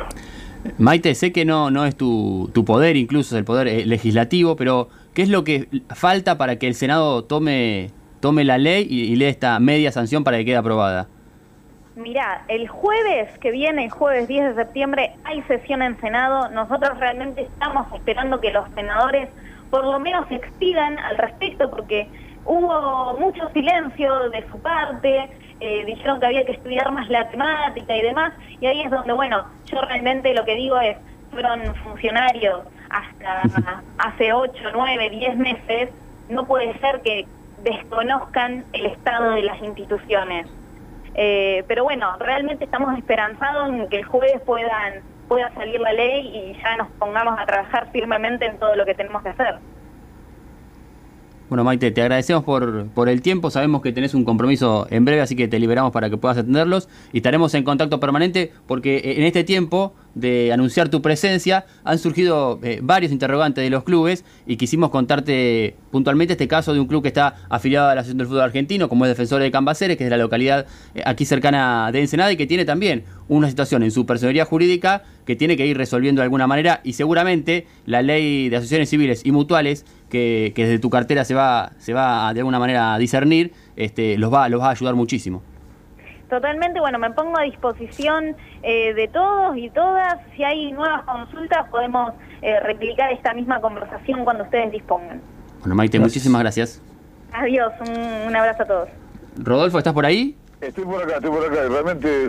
Maite, 0.78 1.16
sé 1.16 1.32
que 1.32 1.46
no, 1.46 1.72
no 1.72 1.86
es 1.86 1.96
tu, 1.96 2.50
tu 2.54 2.66
poder, 2.66 2.96
incluso 2.98 3.36
es 3.36 3.40
el 3.40 3.46
poder 3.46 3.68
eh, 3.68 3.86
legislativo, 3.86 4.56
pero 4.56 4.90
¿qué 5.14 5.22
es 5.22 5.30
lo 5.30 5.44
que 5.44 5.68
falta 5.90 6.38
para 6.38 6.58
que 6.58 6.68
el 6.68 6.76
Senado 6.76 7.24
tome, 7.24 7.92
tome 8.20 8.44
la 8.44 8.58
ley 8.58 8.88
y, 8.90 9.14
y 9.14 9.24
esta 9.24 9.60
media 9.60 9.92
sanción 9.92 10.24
para 10.24 10.38
que 10.38 10.46
quede 10.46 10.58
aprobada? 10.58 11.08
Mirá, 11.96 12.44
el 12.48 12.68
jueves 12.68 13.28
que 13.40 13.50
viene, 13.50 13.86
el 13.86 13.90
jueves 13.90 14.28
10 14.28 14.56
de 14.56 14.64
septiembre, 14.64 15.16
hay 15.24 15.42
sesión 15.44 15.82
en 15.82 16.00
Senado. 16.00 16.48
Nosotros 16.52 17.00
realmente 17.00 17.42
estamos 17.42 17.92
esperando 17.92 18.40
que 18.40 18.52
los 18.52 18.70
senadores 18.76 19.30
por 19.72 19.84
lo 19.84 20.00
menos 20.00 20.30
expidan 20.30 20.98
al 21.00 21.18
respecto 21.18 21.70
porque 21.72 22.08
hubo 22.46 23.18
mucho 23.20 23.50
silencio 23.50 24.30
de 24.30 24.46
su 24.50 24.60
parte, 24.60 25.30
eh, 25.60 25.86
dijeron 25.86 26.20
que 26.20 26.26
había 26.26 26.46
que 26.46 26.54
estudiar 26.54 26.92
más 26.92 27.10
la 27.10 27.30
temática 27.30 27.96
y 27.96 28.02
demás, 28.02 28.34
y 28.60 28.66
ahí 28.66 28.82
es 28.82 28.92
donde, 28.92 29.14
bueno, 29.14 29.46
yo 29.66 29.82
realmente 29.82 30.34
lo 30.34 30.46
que 30.46 30.56
digo 30.56 30.80
es, 30.80 30.98
fueron 31.32 31.76
funcionarios 31.84 32.62
hasta 32.90 33.42
hace 33.98 34.34
8, 34.34 34.54
9, 34.74 35.10
10 35.10 35.38
meses, 35.38 35.90
no 36.30 36.46
puede 36.46 36.78
ser 36.80 37.02
que 37.02 37.26
desconozcan 37.64 38.66
el 38.74 38.86
estado 38.88 39.32
de 39.32 39.44
las 39.44 39.62
instituciones. 39.62 40.48
Eh, 41.16 41.64
pero 41.68 41.84
bueno, 41.84 42.16
realmente 42.20 42.66
estamos 42.66 42.96
esperanzados 42.98 43.70
en 43.70 43.90
que 43.90 43.98
el 43.98 44.06
jueves 44.06 44.40
puedan 44.46 45.02
pueda 45.28 45.54
salir 45.54 45.80
la 45.80 45.94
ley 45.94 46.26
y 46.26 46.54
ya 46.62 46.78
nos 46.78 46.88
pongamos 46.92 47.38
a 47.38 47.46
trabajar 47.46 47.92
firmemente 47.92 48.46
en 48.46 48.58
todo 48.60 48.76
lo 48.76 48.86
que 48.86 48.96
tenemos 48.96 49.22
que 49.24 49.30
hacer. 49.30 49.56
Bueno, 51.50 51.64
Maite, 51.64 51.92
te 51.92 52.02
agradecemos 52.02 52.44
por, 52.44 52.88
por 52.88 53.08
el 53.08 53.22
tiempo. 53.22 53.50
Sabemos 53.50 53.82
que 53.82 53.94
tenés 53.94 54.14
un 54.14 54.26
compromiso 54.26 54.86
en 54.90 55.06
breve, 55.06 55.22
así 55.22 55.36
que 55.36 55.48
te 55.48 55.60
liberamos 55.60 55.94
para 55.94 56.10
que 56.10 56.18
puedas 56.18 56.38
atenderlos. 56.38 56.90
Y 57.14 57.18
estaremos 57.18 57.54
en 57.54 57.64
contacto 57.64 58.02
permanente 58.02 58.52
porque 58.68 59.16
en 59.18 59.24
este 59.24 59.46
tiempo 59.46 59.94
de 60.20 60.52
anunciar 60.52 60.90
tu 60.90 61.02
presencia 61.02 61.66
han 61.84 62.00
surgido 62.00 62.60
eh, 62.64 62.80
varios 62.82 63.12
interrogantes 63.12 63.64
de 63.64 63.70
los 63.70 63.84
clubes 63.84 64.26
y 64.46 64.58
quisimos 64.58 64.90
contarte 64.90 65.76
puntualmente 65.92 66.34
este 66.34 66.48
caso 66.48 66.74
de 66.74 66.80
un 66.80 66.88
club 66.88 67.02
que 67.04 67.10
está 67.10 67.36
afiliado 67.50 67.90
a 67.90 67.96
la 67.96 68.02
Asociación 68.02 68.18
del 68.18 68.28
Fútbol 68.28 68.42
Argentino, 68.42 68.90
como 68.90 69.06
es 69.06 69.10
Defensor 69.10 69.42
de 69.42 69.52
Cambaceres, 69.52 69.98
que 69.98 70.04
es 70.04 70.10
de 70.10 70.18
la 70.18 70.22
localidad 70.22 70.66
eh, 70.96 71.04
aquí 71.06 71.26
cercana 71.26 71.92
de 71.92 72.02
Ensenada 72.02 72.32
y 72.32 72.38
que 72.38 72.48
tiene 72.48 72.66
también 72.66 73.04
una 73.28 73.50
situación 73.50 73.84
en 73.84 73.92
su 73.92 74.06
personería 74.06 74.46
jurídica 74.46 75.04
que 75.26 75.36
tiene 75.36 75.58
que 75.58 75.68
ir 75.68 75.78
resolviendo 75.78 76.22
de 76.22 76.24
alguna 76.24 76.48
manera 76.48 76.82
y 76.84 76.94
seguramente 76.94 77.68
la 77.86 78.02
ley 78.02 78.50
de 78.50 78.56
asociaciones 78.58 78.90
civiles 78.90 79.22
y 79.26 79.32
mutuales 79.32 79.86
que, 80.10 80.54
que 80.56 80.64
desde 80.64 80.80
tu 80.80 80.90
cartera 80.90 81.26
se 81.26 81.34
va, 81.34 81.74
se 81.78 81.94
va 81.94 82.34
de 82.34 82.40
alguna 82.40 82.60
manera 82.60 82.94
a 82.94 82.98
discernir, 82.98 83.52
este, 83.76 84.18
los, 84.18 84.34
va, 84.34 84.50
los 84.50 84.62
va 84.62 84.68
a 84.68 84.72
ayudar 84.72 84.96
muchísimo. 84.96 85.44
Totalmente, 86.30 86.80
bueno, 86.80 87.00
me 87.00 87.10
pongo 87.12 87.38
a 87.38 87.44
disposición 87.44 88.36
eh, 88.62 88.94
de 88.94 89.08
todos 89.08 89.56
y 89.56 89.70
todas. 89.70 90.18
Si 90.36 90.44
hay 90.44 90.72
nuevas 90.74 91.04
consultas, 91.04 91.70
podemos 91.70 92.14
eh, 92.42 92.60
replicar 92.62 93.12
esta 93.14 93.34
misma 93.34 93.62
conversación 93.62 94.26
cuando 94.26 94.44
ustedes 94.44 94.72
dispongan. 94.72 95.22
Bueno, 95.60 95.76
Maite, 95.76 96.00
muchísimas 96.00 96.42
gracias. 96.42 96.82
Adiós, 97.32 97.72
un, 97.80 98.28
un 98.28 98.36
abrazo 98.36 98.64
a 98.64 98.66
todos. 98.66 98.90
Rodolfo, 99.38 99.78
¿estás 99.78 99.94
por 99.94 100.06
ahí? 100.06 100.36
Estoy 100.60 100.86
por 100.86 101.02
acá, 101.02 101.16
estoy 101.16 101.32
por 101.32 101.46
acá. 101.46 101.68
Realmente 101.70 102.26